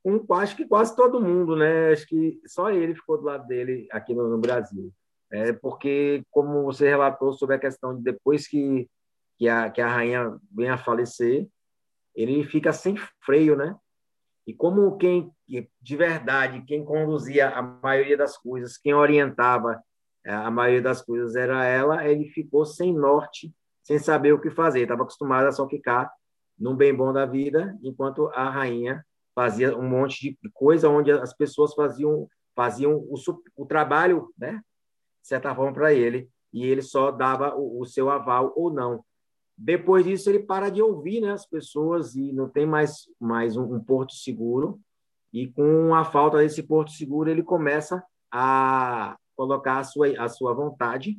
com 0.03 0.33
acho 0.33 0.55
que 0.55 0.65
quase 0.65 0.95
todo 0.95 1.21
mundo, 1.21 1.55
né? 1.55 1.91
Acho 1.91 2.07
que 2.07 2.41
só 2.45 2.69
ele 2.71 2.95
ficou 2.95 3.17
do 3.17 3.25
lado 3.25 3.47
dele 3.47 3.87
aqui 3.91 4.13
no, 4.13 4.27
no 4.27 4.37
Brasil. 4.39 4.91
É 5.31 5.53
porque, 5.53 6.23
como 6.31 6.63
você 6.63 6.89
relatou 6.89 7.33
sobre 7.33 7.55
a 7.55 7.59
questão 7.59 7.95
de 7.95 8.01
depois 8.01 8.47
que, 8.47 8.89
que, 9.37 9.47
a, 9.47 9.69
que 9.69 9.79
a 9.79 9.87
rainha 9.87 10.37
vem 10.51 10.69
a 10.69 10.77
falecer, 10.77 11.47
ele 12.15 12.43
fica 12.43 12.73
sem 12.73 12.95
freio, 13.23 13.55
né? 13.55 13.75
E 14.47 14.53
como 14.53 14.97
quem, 14.97 15.31
de 15.47 15.95
verdade, 15.95 16.63
quem 16.65 16.83
conduzia 16.83 17.49
a 17.49 17.61
maioria 17.61 18.17
das 18.17 18.35
coisas, 18.35 18.77
quem 18.77 18.95
orientava 18.95 19.79
é, 20.25 20.33
a 20.33 20.49
maioria 20.49 20.81
das 20.81 21.01
coisas 21.01 21.35
era 21.35 21.63
ela, 21.65 22.07
ele 22.07 22.25
ficou 22.29 22.65
sem 22.65 22.93
norte, 22.93 23.53
sem 23.89 23.97
saber 23.97 24.33
o 24.33 24.39
que 24.39 24.51
fazer. 24.51 24.81
Estava 24.81 25.01
acostumado 25.01 25.47
a 25.47 25.51
só 25.51 25.67
ficar 25.67 26.11
num 26.59 26.75
bem 26.75 26.93
bom 26.93 27.11
da 27.11 27.25
vida, 27.25 27.75
enquanto 27.81 28.27
a 28.35 28.47
rainha 28.47 29.03
fazia 29.33 29.75
um 29.75 29.89
monte 29.89 30.37
de 30.39 30.49
coisa 30.53 30.87
onde 30.87 31.11
as 31.11 31.35
pessoas 31.35 31.73
faziam 31.73 32.27
faziam 32.55 32.97
o, 32.97 33.15
o 33.55 33.65
trabalho, 33.65 34.31
né? 34.37 34.61
de 35.21 35.27
certa 35.27 35.55
forma, 35.55 35.73
para 35.73 35.91
ele, 35.91 36.29
e 36.53 36.65
ele 36.65 36.83
só 36.83 37.09
dava 37.09 37.55
o, 37.55 37.81
o, 37.81 37.85
seu 37.85 38.11
aval 38.11 38.53
ou 38.55 38.71
não. 38.71 39.03
Depois 39.57 40.05
disso, 40.05 40.29
ele 40.29 40.39
para 40.39 40.69
de 40.69 40.81
ouvir 40.81 41.21
né, 41.21 41.31
as 41.31 41.45
pessoas 41.45 42.15
e 42.15 42.31
não 42.33 42.49
tem 42.49 42.65
mais, 42.65 43.09
mais 43.19 43.57
um, 43.57 43.75
um 43.75 43.79
porto 43.79 44.13
seguro. 44.13 44.79
E 45.33 45.47
com 45.47 45.95
a 45.95 46.03
falta 46.03 46.37
desse 46.37 46.61
porto 46.61 46.91
seguro, 46.91 47.29
ele 47.29 47.43
começa 47.43 48.03
a 48.31 49.17
colocar 49.35 49.79
a 49.79 49.83
sua, 49.83 50.07
a 50.19 50.27
sua 50.27 50.53
vontade 50.53 51.17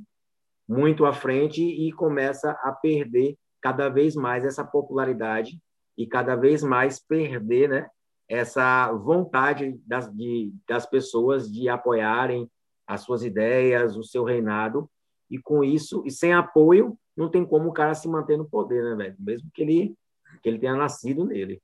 muito 0.71 1.05
à 1.05 1.13
frente 1.13 1.61
e 1.61 1.91
começa 1.91 2.53
a 2.63 2.71
perder 2.71 3.37
cada 3.61 3.89
vez 3.89 4.15
mais 4.15 4.45
essa 4.45 4.65
popularidade 4.65 5.61
e 5.99 6.07
cada 6.07 6.37
vez 6.37 6.63
mais 6.63 7.01
perder 7.01 7.69
né, 7.69 7.91
essa 8.29 8.93
vontade 8.93 9.81
das, 9.85 10.09
de, 10.15 10.55
das 10.69 10.87
pessoas 10.87 11.51
de 11.51 11.69
apoiarem 11.69 12.49
as 12.87 13.01
suas 13.01 13.25
ideias, 13.25 13.97
o 13.97 14.05
seu 14.05 14.23
reinado, 14.23 14.89
e 15.29 15.39
com 15.39 15.65
isso, 15.65 16.05
e 16.07 16.11
sem 16.13 16.33
apoio, 16.33 16.97
não 17.17 17.29
tem 17.29 17.45
como 17.45 17.71
o 17.71 17.73
cara 17.73 17.93
se 17.93 18.09
manter 18.09 18.39
no 18.39 18.49
poder, 18.49 18.85
né, 18.85 18.95
velho? 18.95 19.17
Mesmo 19.19 19.51
que 19.53 19.63
ele, 19.63 19.95
que 20.41 20.49
ele 20.49 20.61
tenha 20.61 20.77
nascido 20.77 21.25
nele. 21.25 21.61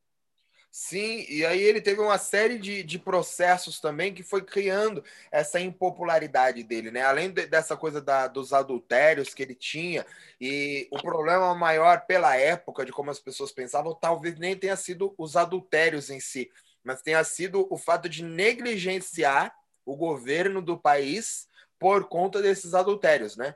Sim, 0.79 1.25
e 1.31 1.43
aí 1.47 1.63
ele 1.63 1.81
teve 1.81 2.03
uma 2.03 2.19
série 2.19 2.59
de, 2.59 2.83
de 2.83 2.99
processos 2.99 3.81
também 3.81 4.13
que 4.13 4.23
foi 4.23 4.43
criando 4.43 5.03
essa 5.33 5.59
impopularidade 5.59 6.63
dele, 6.63 6.91
né? 6.91 7.01
Além 7.01 7.31
de, 7.31 7.47
dessa 7.47 7.79
coisa 7.79 7.99
da, 7.99 8.29
dos 8.29 8.53
adultérios 8.53 9.33
que 9.33 9.43
ele 9.43 9.55
tinha, 9.55 10.05
e 10.39 10.87
o 10.91 11.01
problema 11.01 11.55
maior 11.55 12.05
pela 12.05 12.37
época 12.37 12.85
de 12.85 12.93
como 12.93 13.11
as 13.11 13.19
pessoas 13.19 13.53
pensavam, 13.53 13.95
talvez 13.95 14.39
nem 14.39 14.55
tenha 14.55 14.77
sido 14.77 15.15
os 15.17 15.35
adultérios 15.35 16.11
em 16.11 16.21
si, 16.21 16.51
mas 16.85 17.01
tenha 17.01 17.25
sido 17.25 17.67
o 17.71 17.79
fato 17.79 18.07
de 18.07 18.23
negligenciar 18.23 19.57
o 19.83 19.97
governo 19.97 20.61
do 20.61 20.77
país 20.77 21.49
por 21.79 22.07
conta 22.07 22.43
desses 22.43 22.75
adultérios, 22.75 23.35
né? 23.35 23.55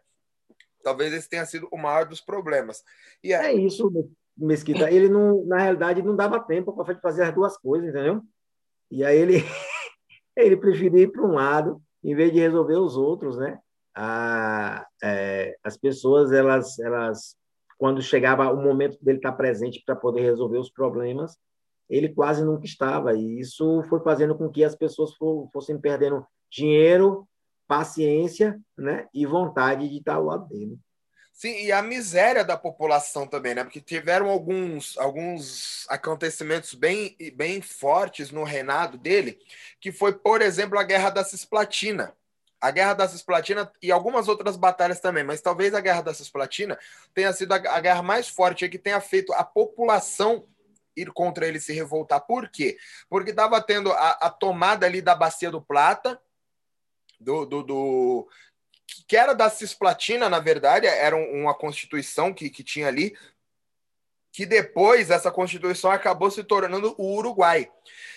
Talvez 0.82 1.12
esse 1.12 1.28
tenha 1.28 1.44
sido 1.44 1.68
o 1.70 1.76
maior 1.76 2.06
dos 2.06 2.22
problemas. 2.22 2.82
E 3.22 3.34
É 3.34 3.52
isso, 3.52 3.90
Mesquita. 4.40 4.90
Ele 4.90 5.08
não, 5.08 5.44
na 5.44 5.58
realidade, 5.58 6.02
não 6.02 6.16
dava 6.16 6.40
tempo 6.40 6.72
para 6.72 6.94
fazer 7.00 7.22
as 7.22 7.34
duas 7.34 7.56
coisas, 7.58 7.88
entendeu? 7.88 8.22
E 8.90 9.04
aí 9.04 9.18
ele, 9.18 9.34
ele 10.36 10.56
preferia 10.56 11.02
ir 11.02 11.12
para 11.12 11.22
um 11.22 11.34
lado, 11.34 11.80
em 12.02 12.14
vez 12.14 12.32
de 12.32 12.38
resolver 12.38 12.76
os 12.76 12.96
outros, 12.96 13.36
né? 13.36 13.58
A, 13.94 14.86
é, 15.02 15.56
as 15.62 15.76
pessoas, 15.76 16.32
elas, 16.32 16.78
elas, 16.78 17.36
quando 17.78 18.00
chegava 18.00 18.50
o 18.52 18.62
momento 18.62 18.96
dele 19.02 19.18
estar 19.18 19.32
presente 19.32 19.82
para 19.84 19.96
poder 19.96 20.22
resolver 20.22 20.58
os 20.58 20.70
problemas, 20.70 21.36
ele 21.88 22.08
quase 22.08 22.44
nunca 22.44 22.64
estava. 22.64 23.14
E 23.14 23.40
isso 23.40 23.82
foi 23.88 24.00
fazendo 24.00 24.36
com 24.36 24.48
que 24.48 24.64
as 24.64 24.74
pessoas 24.74 25.12
fossem 25.52 25.78
perdendo 25.78 26.24
dinheiro, 26.50 27.28
paciência 27.66 28.60
né, 28.76 29.06
e 29.14 29.26
vontade 29.26 29.88
de 29.88 29.98
estar 29.98 30.14
ao 30.14 30.24
lado 30.24 30.48
dele. 30.48 30.78
Sim, 31.40 31.54
e 31.54 31.72
a 31.72 31.80
miséria 31.80 32.44
da 32.44 32.54
população 32.54 33.26
também, 33.26 33.54
né? 33.54 33.64
Porque 33.64 33.80
tiveram 33.80 34.28
alguns, 34.28 34.98
alguns 34.98 35.86
acontecimentos 35.88 36.74
bem, 36.74 37.16
bem 37.34 37.62
fortes 37.62 38.30
no 38.30 38.44
reinado 38.44 38.98
dele, 38.98 39.40
que 39.80 39.90
foi, 39.90 40.12
por 40.12 40.42
exemplo, 40.42 40.78
a 40.78 40.82
Guerra 40.82 41.08
da 41.08 41.24
Cisplatina. 41.24 42.14
A 42.60 42.70
Guerra 42.70 42.92
da 42.92 43.08
Cisplatina 43.08 43.72
e 43.82 43.90
algumas 43.90 44.28
outras 44.28 44.54
batalhas 44.54 45.00
também, 45.00 45.24
mas 45.24 45.40
talvez 45.40 45.72
a 45.72 45.80
Guerra 45.80 46.02
da 46.02 46.12
Cisplatina 46.12 46.78
tenha 47.14 47.32
sido 47.32 47.52
a, 47.54 47.80
guerra 47.80 48.02
mais 48.02 48.28
forte 48.28 48.68
que 48.68 48.78
tenha 48.78 49.00
feito 49.00 49.32
a 49.32 49.42
população 49.42 50.46
ir 50.94 51.10
contra 51.10 51.48
ele 51.48 51.58
se 51.58 51.72
revoltar. 51.72 52.20
Por 52.20 52.50
quê? 52.50 52.76
Porque 53.08 53.30
estava 53.30 53.62
tendo 53.62 53.90
a, 53.92 54.10
a, 54.10 54.28
tomada 54.28 54.84
ali 54.84 55.00
da 55.00 55.14
Bacia 55.14 55.50
do 55.50 55.62
Plata, 55.62 56.20
do, 57.18 57.46
do, 57.46 57.62
do, 57.62 58.28
que 59.06 59.16
era 59.16 59.34
da 59.34 59.48
Cisplatina, 59.50 60.28
na 60.28 60.38
verdade, 60.38 60.86
era 60.86 61.16
uma 61.16 61.54
constituição 61.54 62.32
que, 62.32 62.50
que 62.50 62.62
tinha 62.62 62.88
ali, 62.88 63.16
que 64.32 64.46
depois 64.46 65.10
essa 65.10 65.30
constituição 65.30 65.90
acabou 65.90 66.30
se 66.30 66.44
tornando 66.44 66.94
o 66.96 67.16
Uruguai. 67.16 67.70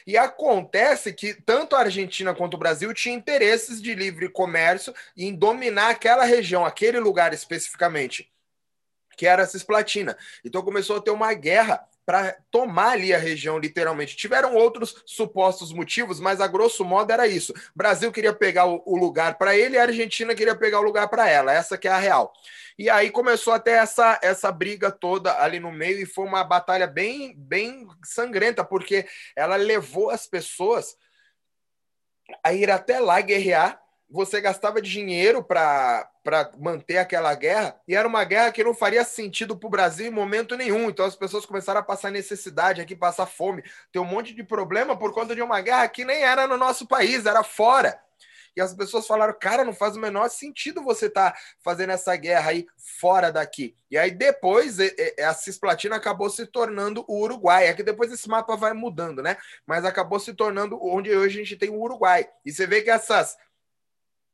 E 0.05 0.17
acontece 0.17 1.13
que 1.13 1.33
tanto 1.33 1.75
a 1.75 1.79
Argentina 1.79 2.35
quanto 2.35 2.53
o 2.53 2.59
Brasil 2.59 2.93
tinham 2.93 3.17
interesses 3.17 3.81
de 3.81 3.95
livre 3.95 4.29
comércio 4.29 4.93
em 5.17 5.33
dominar 5.33 5.89
aquela 5.89 6.23
região, 6.23 6.65
aquele 6.65 6.99
lugar 6.99 7.33
especificamente, 7.33 8.31
que 9.17 9.25
era 9.25 9.43
a 9.43 9.47
Cisplatina. 9.47 10.17
Então 10.45 10.61
começou 10.61 10.97
a 10.97 11.01
ter 11.01 11.11
uma 11.11 11.33
guerra 11.33 11.87
para 12.05 12.37
tomar 12.51 12.91
ali 12.91 13.13
a 13.13 13.17
região, 13.17 13.57
literalmente. 13.57 14.15
Tiveram 14.15 14.55
outros 14.55 15.03
supostos 15.05 15.71
motivos, 15.71 16.19
mas 16.19 16.41
a 16.41 16.47
grosso 16.47 16.83
modo 16.83 17.11
era 17.11 17.27
isso. 17.27 17.53
Brasil 17.75 18.11
queria 18.11 18.33
pegar 18.33 18.65
o, 18.65 18.95
lugar 18.97 19.37
para 19.37 19.55
ele 19.55 19.77
a 19.77 19.83
Argentina 19.83 20.35
queria 20.35 20.55
pegar 20.55 20.79
o 20.79 20.83
lugar 20.83 21.07
para 21.07 21.29
ela. 21.29 21.53
Essa 21.53 21.77
que 21.77 21.87
é 21.87 21.91
a 21.91 21.97
real. 21.97 22.33
E 22.77 22.89
aí 22.89 23.11
começou 23.11 23.53
até 23.53 23.73
essa, 23.73 24.19
essa 24.21 24.51
briga 24.51 24.91
toda 24.91 25.41
ali 25.41 25.59
no 25.59 25.71
meio 25.71 26.01
e 26.01 26.05
foi 26.05 26.25
uma 26.25 26.43
batalha 26.43 26.87
bem, 26.87 27.35
bem 27.37 27.87
sangrenta, 28.03 28.63
porque 28.63 29.05
ela 29.35 29.55
levou 29.55 30.09
as 30.09 30.25
pessoas 30.25 30.97
a 32.43 32.53
ir 32.53 32.69
até 32.71 32.99
lá 32.99 33.21
guerrear 33.21 33.82
você 34.13 34.39
gastava 34.39 34.79
dinheiro 34.79 35.43
para 35.43 36.07
manter 36.59 36.99
aquela 36.99 37.33
guerra, 37.33 37.75
e 37.87 37.95
era 37.95 38.07
uma 38.07 38.23
guerra 38.23 38.51
que 38.51 38.63
não 38.63 38.75
faria 38.75 39.03
sentido 39.03 39.57
para 39.57 39.65
o 39.65 39.71
Brasil 39.71 40.05
em 40.05 40.11
momento 40.11 40.55
nenhum. 40.55 40.87
Então 40.87 41.03
as 41.03 41.15
pessoas 41.15 41.47
começaram 41.47 41.79
a 41.79 41.83
passar 41.83 42.11
necessidade 42.11 42.79
aqui, 42.79 42.95
passar 42.95 43.25
fome, 43.25 43.63
ter 43.91 43.97
um 43.97 44.05
monte 44.05 44.35
de 44.35 44.43
problema 44.43 44.95
por 44.95 45.11
conta 45.11 45.33
de 45.33 45.41
uma 45.41 45.59
guerra 45.61 45.87
que 45.87 46.05
nem 46.05 46.21
era 46.21 46.45
no 46.45 46.57
nosso 46.57 46.87
país, 46.87 47.25
era 47.25 47.43
fora. 47.43 47.99
E 48.55 48.61
as 48.61 48.71
pessoas 48.71 49.07
falaram, 49.07 49.35
cara, 49.39 49.65
não 49.65 49.73
faz 49.73 49.95
o 49.95 49.99
menor 49.99 50.29
sentido 50.29 50.83
você 50.83 51.07
estar 51.07 51.31
tá 51.31 51.39
fazendo 51.63 51.89
essa 51.89 52.15
guerra 52.15 52.51
aí 52.51 52.67
fora 52.77 53.31
daqui. 53.31 53.75
E 53.89 53.97
aí 53.97 54.11
depois 54.11 54.77
a 55.25 55.33
Cisplatina 55.33 55.95
acabou 55.95 56.29
se 56.29 56.45
tornando 56.45 57.03
o 57.07 57.19
Uruguai. 57.19 57.65
É 57.65 57.73
que 57.73 57.81
depois 57.81 58.11
esse 58.11 58.29
mapa 58.29 58.55
vai 58.55 58.73
mudando, 58.73 59.23
né? 59.23 59.37
Mas 59.65 59.85
acabou 59.85 60.19
se 60.19 60.35
tornando 60.35 60.77
onde 60.79 61.09
hoje 61.09 61.39
a 61.39 61.43
gente 61.43 61.57
tem 61.57 61.71
o 61.71 61.81
Uruguai. 61.81 62.29
E 62.45 62.51
você 62.51 62.67
vê 62.67 62.83
que 62.83 62.91
essas 62.91 63.35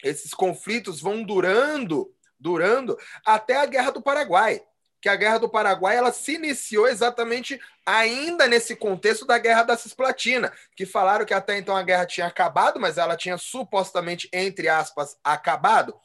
esses 0.04 0.34
conflitos 0.34 1.02
vão 1.02 1.24
durando 1.24 2.14
durando 2.40 2.98
até 3.26 3.58
a 3.58 3.66
Guerra 3.66 3.92
do 3.92 4.02
Paraguai 4.02 4.62
que 5.02 5.10
a 5.10 5.16
Guerra 5.16 5.40
do 5.40 5.50
Paraguai 5.50 5.96
ela 5.96 6.12
se 6.12 6.36
iniciou 6.36 6.88
exatamente 6.88 7.60
ainda 7.86 8.48
nesse 8.48 8.76
contexto 8.76 9.26
da 9.26 9.38
Guerra 9.38 9.64
da 9.64 9.78
Cisplatina, 9.78 10.52
que 10.76 10.86
falaram 10.86 11.26
que 11.26 11.34
até 11.34 11.58
então 11.58 11.76
a 11.76 11.84
guerra 11.84 12.06
tinha 12.06 12.28
acabado, 12.28 12.80
mas 12.80 12.98
ela 12.98 13.16
tinha 13.16 13.38
supostamente, 13.38 14.30
entre 14.34 14.68
aspas, 14.68 15.18
acabado. 15.24 15.96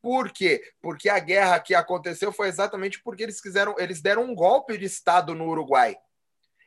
Por 0.00 0.30
quê? 0.30 0.62
Porque 0.80 1.08
a 1.08 1.18
guerra 1.18 1.58
que 1.58 1.74
aconteceu 1.74 2.32
foi 2.32 2.48
exatamente 2.48 3.02
porque 3.02 3.22
eles 3.22 3.40
quiseram, 3.40 3.74
eles 3.78 4.00
deram 4.00 4.24
um 4.24 4.34
golpe 4.34 4.78
de 4.78 4.84
Estado 4.84 5.34
no 5.34 5.48
Uruguai. 5.48 5.96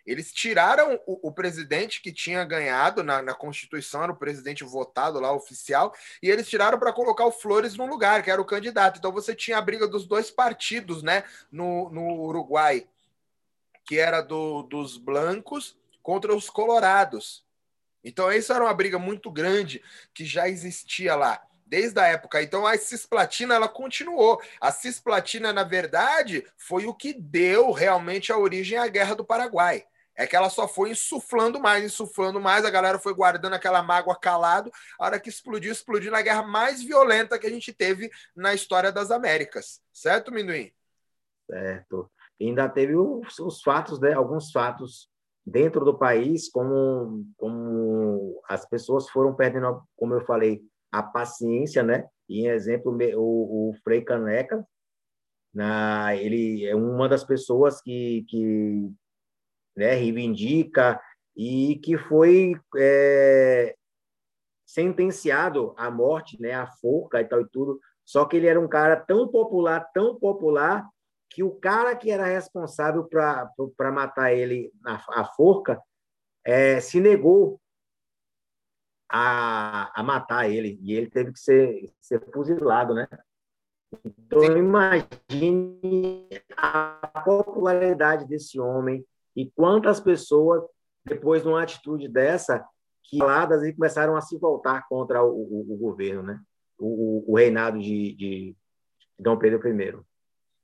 Eles 0.07 0.31
tiraram 0.31 0.97
o, 1.05 1.27
o 1.27 1.31
presidente 1.33 2.01
que 2.01 2.13
tinha 2.13 2.45
ganhado 2.45 3.03
na, 3.03 3.21
na, 3.21 3.33
Constituição, 3.33 4.03
era 4.03 4.11
o 4.13 4.15
presidente 4.15 4.63
votado 4.63 5.19
lá, 5.19 5.33
oficial, 5.33 5.93
e 6.23 6.29
eles 6.29 6.47
tiraram 6.47 6.79
para 6.79 6.93
colocar 6.93 7.25
o 7.25 7.31
Flores 7.31 7.75
no 7.75 7.85
lugar, 7.85 8.23
que 8.23 8.31
era 8.31 8.41
o 8.41 8.45
candidato. 8.45 8.97
Então 8.97 9.11
você 9.11 9.35
tinha 9.35 9.57
a 9.57 9.61
briga 9.61 9.85
dos 9.85 10.07
dois 10.07 10.31
partidos 10.31 11.03
né, 11.03 11.25
no, 11.51 11.89
no 11.89 12.21
Uruguai, 12.21 12.87
que 13.85 13.99
era 13.99 14.21
do, 14.21 14.63
dos 14.63 14.97
blancos 14.97 15.77
contra 16.01 16.33
os 16.33 16.49
colorados. 16.49 17.45
Então, 18.01 18.31
isso 18.31 18.53
era 18.53 18.63
uma 18.63 18.73
briga 18.73 18.97
muito 18.97 19.29
grande 19.29 19.83
que 20.13 20.23
já 20.23 20.47
existia 20.47 21.13
lá 21.15 21.45
desde 21.65 21.99
a 21.99 22.07
época. 22.07 22.41
Então 22.41 22.65
a 22.65 22.77
cisplatina 22.77 23.55
ela 23.55 23.67
continuou. 23.67 24.41
A 24.59 24.71
cisplatina, 24.71 25.51
na 25.51 25.63
verdade, 25.63 26.45
foi 26.57 26.85
o 26.85 26.93
que 26.93 27.13
deu 27.13 27.71
realmente 27.71 28.31
a 28.31 28.37
origem 28.37 28.77
à 28.77 28.87
Guerra 28.87 29.15
do 29.15 29.25
Paraguai. 29.25 29.85
É 30.17 30.25
que 30.25 30.35
ela 30.35 30.49
só 30.49 30.67
foi 30.67 30.89
insuflando 30.89 31.59
mais, 31.59 31.83
insuflando 31.83 32.41
mais, 32.41 32.65
a 32.65 32.71
galera 32.71 32.97
foi 32.97 33.13
guardando 33.13 33.53
aquela 33.53 33.83
mágoa 33.83 34.19
calado. 34.19 34.71
A 34.99 35.05
hora 35.05 35.19
que 35.19 35.29
explodiu, 35.29 35.71
explodiu 35.71 36.11
na 36.11 36.21
guerra 36.23 36.41
mais 36.41 36.83
violenta 36.83 37.37
que 37.37 37.45
a 37.45 37.49
gente 37.51 37.71
teve 37.71 38.09
na 38.35 38.53
história 38.53 38.91
das 38.91 39.11
Américas. 39.11 39.79
Certo, 39.93 40.31
Minduim? 40.31 40.71
Certo. 41.49 42.11
Ainda 42.41 42.67
teve 42.67 42.95
os, 42.95 43.37
os 43.39 43.61
fatos, 43.61 43.99
né? 43.99 44.13
alguns 44.13 44.51
fatos 44.51 45.07
dentro 45.45 45.85
do 45.85 45.97
país, 45.97 46.49
como, 46.49 47.25
como 47.37 48.41
as 48.49 48.67
pessoas 48.67 49.09
foram 49.09 49.33
perdendo, 49.33 49.81
como 49.95 50.13
eu 50.13 50.25
falei, 50.25 50.61
a 50.91 51.01
paciência, 51.01 51.83
né? 51.83 52.05
Em 52.29 52.47
exemplo, 52.47 52.97
o, 53.15 53.69
o 53.69 53.73
Frei 53.83 54.01
Caneca, 54.01 54.67
na, 55.53 56.15
ele 56.15 56.65
é 56.65 56.75
uma 56.75 57.07
das 57.07 57.23
pessoas 57.23 57.81
que, 57.81 58.25
que 58.27 58.91
né, 59.77 59.93
reivindica 59.93 60.99
e 61.35 61.79
que 61.83 61.97
foi 61.97 62.59
é, 62.75 63.75
sentenciado 64.65 65.73
à 65.77 65.91
morte, 65.91 66.41
né, 66.41 66.53
à 66.53 66.65
forca 66.65 67.21
e 67.21 67.25
tal 67.25 67.41
e 67.41 67.47
tudo. 67.47 67.79
Só 68.03 68.25
que 68.25 68.35
ele 68.35 68.47
era 68.47 68.59
um 68.59 68.67
cara 68.67 68.95
tão 68.95 69.27
popular, 69.27 69.87
tão 69.93 70.17
popular, 70.17 70.89
que 71.29 71.43
o 71.43 71.51
cara 71.51 71.95
que 71.95 72.09
era 72.09 72.25
responsável 72.25 73.07
para 73.07 73.91
matar 73.91 74.33
ele 74.33 74.71
na 74.81 74.95
a 75.09 75.25
forca 75.25 75.79
é, 76.43 76.79
se 76.79 76.99
negou 76.99 77.59
a, 79.09 79.99
a 79.99 80.03
matar 80.03 80.49
ele 80.49 80.79
e 80.81 80.93
ele 80.93 81.09
teve 81.09 81.33
que 81.33 81.39
ser, 81.39 81.93
ser 82.01 82.21
fuzilado, 82.31 82.93
né? 82.93 83.07
Então, 84.03 84.43
imagine 84.57 86.27
a 86.55 87.21
popularidade 87.23 88.25
desse 88.25 88.59
homem, 88.59 89.05
e 89.37 89.51
quantas 89.55 89.99
pessoas, 89.99 90.63
depois 91.05 91.43
de 91.43 91.47
uma 91.47 91.61
atitude 91.61 92.07
dessa, 92.07 92.67
que 93.03 93.17
e 93.17 93.73
começaram 93.73 94.15
a 94.15 94.21
se 94.21 94.35
voltar 94.35 94.87
contra 94.89 95.23
o, 95.23 95.29
o, 95.29 95.73
o 95.73 95.77
governo, 95.77 96.23
né? 96.23 96.41
O, 96.79 97.31
o, 97.31 97.35
reinado 97.37 97.79
de, 97.79 98.15
de 98.15 98.55
Dom 99.17 99.37
Pedro 99.37 99.61
I. 99.65 99.95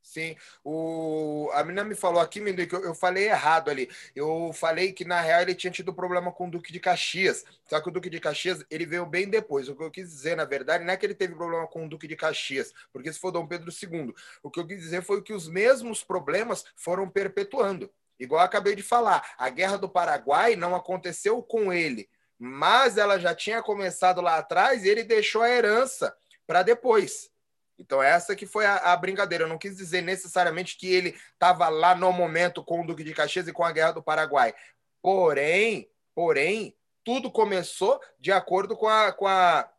Sim, 0.01 0.35
o... 0.65 1.49
a 1.53 1.63
menina 1.63 1.83
me 1.83 1.95
falou 1.95 2.19
aqui, 2.19 2.41
Mindu, 2.41 2.67
que 2.67 2.75
eu, 2.75 2.83
eu, 2.83 2.95
falei 2.95 3.29
errado 3.29 3.69
ali. 3.69 3.89
Eu 4.15 4.51
falei 4.53 4.91
que, 4.91 5.05
na 5.05 5.21
real, 5.21 5.43
ele 5.43 5.55
tinha 5.55 5.71
tido 5.71 5.93
problema 5.93 6.31
com 6.31 6.47
o 6.47 6.51
Duque 6.51 6.73
de 6.73 6.79
Caxias. 6.79 7.45
Só 7.65 7.79
que 7.79 7.89
o 7.89 7.91
Duque 7.91 8.09
de 8.09 8.19
Caxias, 8.19 8.65
ele 8.69 8.85
veio 8.85 9.05
bem 9.05 9.29
depois. 9.29 9.69
O 9.69 9.75
que 9.75 9.83
eu 9.83 9.91
quis 9.91 10.09
dizer, 10.09 10.35
na 10.35 10.45
verdade, 10.45 10.83
não 10.83 10.91
é 10.91 10.97
que 10.97 11.05
ele 11.05 11.15
teve 11.15 11.35
problema 11.35 11.67
com 11.67 11.85
o 11.85 11.89
Duque 11.89 12.07
de 12.07 12.15
Caxias, 12.15 12.73
porque 12.91 13.13
se 13.13 13.19
for 13.19 13.31
Dom 13.31 13.47
Pedro 13.47 13.71
II. 13.71 14.13
O 14.41 14.51
que 14.51 14.59
eu 14.59 14.67
quis 14.67 14.79
dizer 14.81 15.03
foi 15.03 15.21
que 15.21 15.31
os 15.31 15.47
mesmos 15.47 16.03
problemas 16.03 16.65
foram 16.75 17.07
perpetuando. 17.07 17.89
Igual 18.19 18.41
acabei 18.41 18.75
de 18.75 18.83
falar, 18.83 19.33
a 19.37 19.49
Guerra 19.49 19.77
do 19.77 19.89
Paraguai 19.89 20.55
não 20.55 20.75
aconteceu 20.75 21.41
com 21.41 21.73
ele, 21.73 22.09
mas 22.37 22.97
ela 22.97 23.19
já 23.19 23.33
tinha 23.33 23.61
começado 23.61 24.21
lá 24.21 24.37
atrás 24.37 24.83
e 24.83 24.89
ele 24.89 25.03
deixou 25.03 25.41
a 25.41 25.49
herança 25.49 26.15
para 26.45 26.63
depois. 26.63 27.31
Então, 27.77 28.01
essa 28.01 28.35
que 28.35 28.45
foi 28.45 28.65
a, 28.65 28.75
a, 28.93 28.97
brincadeira. 28.97 29.43
Eu 29.43 29.47
não 29.47 29.57
quis 29.57 29.75
dizer 29.75 30.01
necessariamente 30.01 30.77
que 30.77 30.87
ele 30.87 31.17
estava 31.33 31.67
lá 31.69 31.95
no 31.95 32.11
momento 32.11 32.63
com 32.63 32.81
o 32.81 32.85
Duque 32.85 33.03
de 33.03 33.13
Caxias 33.13 33.47
e 33.47 33.53
com 33.53 33.63
a 33.63 33.71
Guerra 33.71 33.93
do 33.93 34.03
Paraguai. 34.03 34.53
Porém, 35.01 35.89
porém, 36.13 36.75
tudo 37.03 37.31
começou 37.31 37.99
de 38.19 38.31
acordo 38.31 38.77
com, 38.77 38.87
a, 38.87 39.11
com, 39.11 39.27
a, 39.27 39.69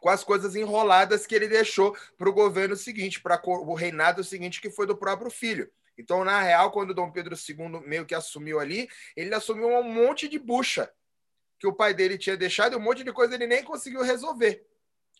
com 0.00 0.08
as 0.08 0.24
coisas 0.24 0.56
enroladas 0.56 1.26
que 1.26 1.34
ele 1.34 1.46
deixou 1.46 1.96
para 2.16 2.28
o 2.28 2.32
governo 2.32 2.74
seguinte, 2.74 3.20
para 3.20 3.40
o 3.44 3.74
reinado 3.74 4.24
seguinte, 4.24 4.60
que 4.60 4.70
foi 4.70 4.86
do 4.86 4.96
próprio 4.96 5.30
filho. 5.30 5.70
Então, 6.00 6.24
na 6.24 6.40
real, 6.40 6.70
quando 6.70 6.94
Dom 6.94 7.10
Pedro 7.10 7.36
II 7.36 7.86
meio 7.86 8.06
que 8.06 8.14
assumiu 8.14 8.58
ali, 8.58 8.88
ele 9.14 9.34
assumiu 9.34 9.68
um 9.68 9.82
monte 9.82 10.26
de 10.26 10.38
bucha 10.38 10.90
que 11.58 11.66
o 11.66 11.74
pai 11.74 11.92
dele 11.92 12.16
tinha 12.16 12.38
deixado 12.38 12.72
e 12.72 12.76
um 12.76 12.80
monte 12.80 13.04
de 13.04 13.12
coisa 13.12 13.34
ele 13.34 13.46
nem 13.46 13.62
conseguiu 13.62 14.02
resolver. 14.02 14.66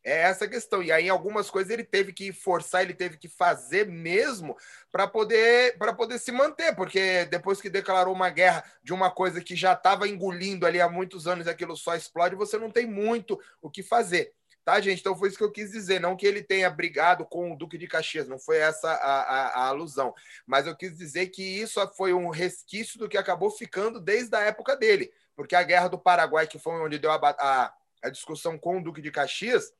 É 0.03 0.23
essa 0.23 0.47
a 0.47 0.49
questão. 0.49 0.83
E 0.83 0.91
aí, 0.91 1.11
algumas 1.11 1.51
coisas 1.51 1.71
ele 1.71 1.85
teve 1.85 2.15
que 2.15 2.33
forçar, 2.33 2.81
ele 2.81 2.95
teve 2.95 3.19
que 3.19 3.29
fazer 3.29 3.87
mesmo 3.87 4.57
para 4.91 5.07
poder, 5.07 5.77
poder 5.95 6.19
se 6.19 6.33
manter, 6.33 6.75
porque 6.75 7.27
depois 7.27 7.61
que 7.61 7.69
declarou 7.69 8.15
uma 8.15 8.31
guerra 8.31 8.65
de 8.83 8.95
uma 8.95 9.11
coisa 9.11 9.43
que 9.43 9.55
já 9.55 9.75
estava 9.75 10.09
engolindo 10.09 10.65
ali 10.65 10.81
há 10.81 10.89
muitos 10.89 11.27
anos 11.27 11.47
aquilo 11.47 11.77
só 11.77 11.95
explode, 11.95 12.35
você 12.35 12.57
não 12.57 12.71
tem 12.71 12.87
muito 12.87 13.39
o 13.61 13.69
que 13.69 13.83
fazer. 13.83 14.33
Tá, 14.65 14.81
gente? 14.81 15.01
Então 15.01 15.17
foi 15.17 15.29
isso 15.29 15.39
que 15.39 15.45
eu 15.45 15.51
quis 15.51 15.71
dizer. 15.71 16.01
Não 16.01 16.17
que 16.17 16.27
ele 16.27 16.43
tenha 16.43 16.69
brigado 16.71 17.25
com 17.25 17.53
o 17.53 17.57
Duque 17.57 17.79
de 17.79 17.87
Caxias, 17.87 18.29
não 18.29 18.39
foi 18.39 18.59
essa 18.59 18.91
a, 18.91 19.21
a, 19.21 19.47
a 19.49 19.67
alusão. 19.69 20.15
Mas 20.47 20.67
eu 20.67 20.77
quis 20.77 20.97
dizer 20.97 21.29
que 21.29 21.43
isso 21.43 21.81
foi 21.97 22.13
um 22.13 22.29
resquício 22.29 22.99
do 22.99 23.09
que 23.09 23.17
acabou 23.17 23.51
ficando 23.51 24.01
desde 24.01 24.37
a 24.37 24.41
época 24.41 24.77
dele. 24.77 25.13
Porque 25.35 25.55
a 25.55 25.63
Guerra 25.63 25.89
do 25.89 25.99
Paraguai, 25.99 26.47
que 26.47 26.59
foi 26.59 26.75
onde 26.75 26.99
deu 26.99 27.11
a, 27.11 27.17
a, 27.17 27.75
a 28.03 28.11
discussão 28.11 28.59
com 28.59 28.79
o 28.79 28.83
Duque 28.83 29.01
de 29.01 29.11
Caxias, 29.11 29.73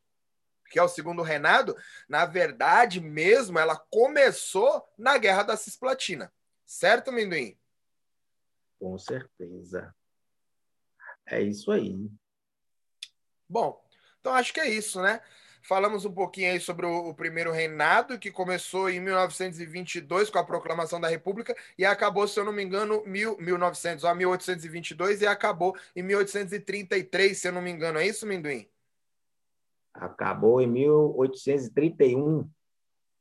que 0.71 0.79
é 0.79 0.83
o 0.83 0.89
segundo 0.89 1.23
reinado, 1.23 1.77
na 2.09 2.25
verdade 2.25 3.01
mesmo, 3.01 3.59
ela 3.59 3.77
começou 3.77 4.89
na 4.97 5.19
Guerra 5.19 5.43
da 5.43 5.57
Cisplatina. 5.57 6.33
Certo, 6.65 7.11
Minduim? 7.11 7.59
Com 8.79 8.97
certeza. 8.97 9.95
É 11.27 11.43
isso 11.43 11.71
aí. 11.71 12.09
Bom, 13.49 13.85
então 14.21 14.35
acho 14.35 14.53
que 14.53 14.61
é 14.61 14.69
isso, 14.69 15.01
né? 15.01 15.21
Falamos 15.63 16.05
um 16.05 16.13
pouquinho 16.13 16.53
aí 16.53 16.61
sobre 16.61 16.87
o, 16.87 17.09
o, 17.11 17.15
primeiro 17.15 17.53
reinado, 17.53 18.19
que 18.19 18.31
começou 18.31 18.89
em 18.89 18.99
1922 19.01 20.31
com 20.31 20.39
a 20.39 20.45
proclamação 20.45 21.01
da 21.01 21.09
República 21.09 21.55
e 21.77 21.85
acabou, 21.85 22.27
se 22.27 22.41
eu 22.41 22.45
não 22.45 22.53
me 22.53 22.63
engano, 22.63 23.03
mil, 23.05 23.37
1900, 23.39 24.05
ó, 24.05 24.15
1822 24.15 25.21
e 25.21 25.27
acabou 25.27 25.77
em 25.95 26.03
1833, 26.03 27.37
se 27.37 27.49
eu 27.49 27.53
não 27.53 27.61
me 27.61 27.71
engano. 27.71 27.99
É 27.99 28.07
isso, 28.07 28.27
Minduim? 28.27 28.67
Acabou 29.93 30.61
em 30.63 30.67
1831. 30.67 32.49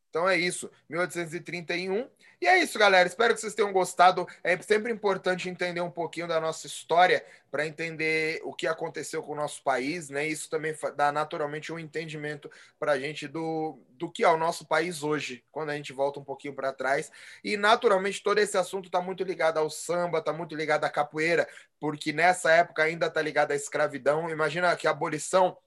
Então 0.10 0.28
é 0.28 0.38
isso, 0.38 0.69
1831. 0.89 2.10
E 2.41 2.48
é 2.48 2.58
isso, 2.63 2.80
galera. 2.80 3.08
Espero 3.08 3.34
que 3.34 3.41
vocês 3.41 3.54
tenham 3.54 3.74
gostado. 3.74 4.26
É 4.43 4.60
sempre 4.62 4.91
importante 4.93 5.50
entender 5.50 5.82
um 5.82 5.91
pouquinho 5.91 6.26
da 6.28 6.39
nossa 6.39 6.67
história 6.67 7.24
para 7.52 7.67
entender 7.67 8.41
o 8.45 8.54
que 8.54 8.65
aconteceu 8.65 9.22
com 9.22 9.34
o 9.34 9.36
nosso 9.36 9.62
país, 9.62 10.10
né? 10.10 10.26
Isso 10.26 10.50
também 10.50 10.74
dá 10.95 11.12
naturalmente 11.12 11.74
um 11.74 11.78
entendimento 11.78 12.50
para 12.80 12.93
a 12.93 13.00
gente 13.00 13.28
do, 13.28 13.78
do 13.89 14.10
que 14.10 14.24
é 14.24 14.30
o 14.30 14.38
nosso 14.38 14.65
país 14.65 15.04
hoje, 15.04 15.43
quando 15.52 15.72
a 15.72 15.76
gente 15.76 15.91
volta 15.91 16.19
um 16.19 16.24
pouquinho 16.24 16.56
para 16.56 16.72
trás. 16.72 17.12
E 17.43 17.58
naturalmente 17.58 18.24
todo 18.24 18.39
esse 18.39 18.58
assunto 18.58 18.86
está 18.86 19.02
muito 19.02 19.24
ligado 19.24 19.58
ao 19.58 19.69
samba, 19.69 20.19
está 20.19 20.32
muito 20.32 20.56
ligado 20.56 20.86
à 20.86 20.89
capoeira, 20.89 21.48
porque 21.80 22.13
nessa 22.13 22.52
época 22.52 22.84
ainda 22.84 23.08
está 23.08 23.22
ligado 23.22 23.52
à 23.52 23.56
escravidão. 23.56 24.30
Imagina 24.30 24.76
que 24.78 24.88
a 24.88 24.91
abolição 24.91 25.58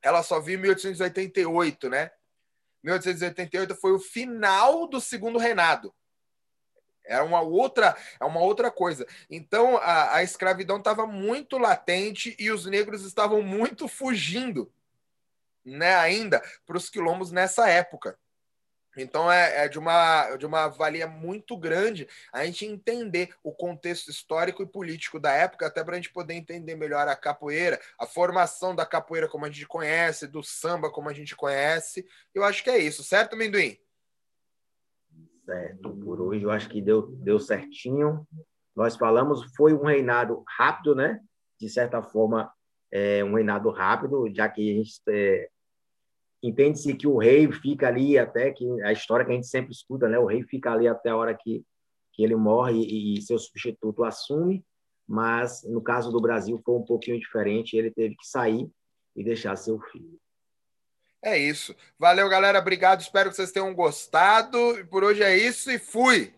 ela 0.00 0.22
só 0.22 0.38
viu 0.40 0.58
em 0.58 0.62
1888, 0.62 1.88
né? 1.88 2.12
1888 2.84 3.74
foi 3.74 3.92
o 3.92 3.98
final 3.98 4.86
do 4.86 5.00
segundo 5.00 5.38
reinado. 5.38 5.92
É 7.06 7.20
uma 7.20 7.40
outra, 7.40 7.96
é 8.20 8.24
uma 8.24 8.40
outra 8.40 8.70
coisa. 8.70 9.06
Então 9.28 9.76
a, 9.78 10.16
a 10.16 10.22
escravidão 10.22 10.78
estava 10.78 11.06
muito 11.06 11.58
latente 11.58 12.36
e 12.38 12.50
os 12.50 12.66
negros 12.66 13.04
estavam 13.04 13.42
muito 13.42 13.88
fugindo, 13.88 14.72
né? 15.64 15.94
Ainda 15.96 16.42
para 16.66 16.76
os 16.76 16.88
quilombos 16.88 17.30
nessa 17.30 17.68
época. 17.68 18.18
Então 18.96 19.30
é, 19.30 19.64
é, 19.64 19.68
de, 19.68 19.78
uma, 19.78 20.36
de 20.36 20.46
uma 20.46 20.68
valia 20.68 21.06
muito 21.06 21.56
grande 21.56 22.08
a 22.32 22.44
gente 22.44 22.64
entender 22.64 23.34
o 23.42 23.52
contexto 23.52 24.10
histórico 24.10 24.62
e 24.62 24.66
político 24.66 25.18
da 25.18 25.32
época, 25.32 25.66
até 25.66 25.82
para 25.82 25.94
a 25.94 25.96
gente 25.96 26.12
poder 26.12 26.34
entender 26.34 26.74
melhor 26.74 27.08
a 27.08 27.16
capoeira, 27.16 27.80
a 27.98 28.06
formação 28.06 28.74
da 28.74 28.86
capoeira 28.86 29.28
como 29.28 29.44
a 29.44 29.50
gente 29.50 29.66
conhece, 29.66 30.26
do 30.26 30.42
samba 30.42 30.90
como 30.90 31.08
a 31.08 31.12
gente 31.12 31.34
conhece. 31.34 32.06
Eu 32.34 32.44
acho 32.44 32.62
que 32.62 32.70
é 32.70 32.78
isso, 32.78 33.02
certo, 33.02 33.36
Minduim? 33.36 33.76
Certo, 35.44 35.90
por 35.96 36.20
hoje 36.20 36.42
eu 36.42 36.50
acho 36.50 36.68
que 36.68 36.80
deu, 36.80 37.02
deu 37.02 37.38
certinho. 37.38 38.26
Nós 38.74 38.96
falamos, 38.96 39.54
foi 39.54 39.74
um 39.74 39.84
reinado 39.84 40.42
rápido, 40.48 40.94
né? 40.94 41.20
De 41.60 41.68
certa 41.68 42.02
forma, 42.02 42.52
é 42.90 43.22
um 43.22 43.34
reinado 43.34 43.70
rápido, 43.70 44.28
já 44.34 44.48
que 44.48 44.70
a 44.70 44.74
gente 44.74 45.00
é, 45.08 45.50
entende-se 46.46 46.94
que 46.94 47.06
o 47.06 47.16
rei 47.16 47.50
fica 47.50 47.88
ali 47.88 48.18
até 48.18 48.50
que 48.50 48.64
a 48.82 48.92
história 48.92 49.24
que 49.24 49.32
a 49.32 49.34
gente 49.34 49.46
sempre 49.46 49.72
escuta, 49.72 50.08
né? 50.08 50.18
O 50.18 50.26
rei 50.26 50.42
fica 50.42 50.72
ali 50.72 50.86
até 50.86 51.08
a 51.08 51.16
hora 51.16 51.34
que, 51.34 51.64
que 52.12 52.22
ele 52.22 52.36
morre 52.36 52.78
e, 52.78 53.18
e 53.18 53.22
seu 53.22 53.38
substituto 53.38 54.04
assume, 54.04 54.64
mas 55.08 55.62
no 55.64 55.82
caso 55.82 56.12
do 56.12 56.20
Brasil 56.20 56.60
foi 56.64 56.74
um 56.74 56.84
pouquinho 56.84 57.18
diferente, 57.18 57.76
ele 57.76 57.90
teve 57.90 58.14
que 58.14 58.26
sair 58.26 58.68
e 59.16 59.24
deixar 59.24 59.56
seu 59.56 59.80
filho. 59.80 60.18
É 61.22 61.38
isso. 61.38 61.74
Valeu, 61.98 62.28
galera. 62.28 62.58
Obrigado. 62.58 63.00
Espero 63.00 63.30
que 63.30 63.36
vocês 63.36 63.50
tenham 63.50 63.74
gostado. 63.74 64.58
Por 64.90 65.02
hoje 65.02 65.22
é 65.22 65.34
isso 65.34 65.70
e 65.70 65.78
fui. 65.78 66.34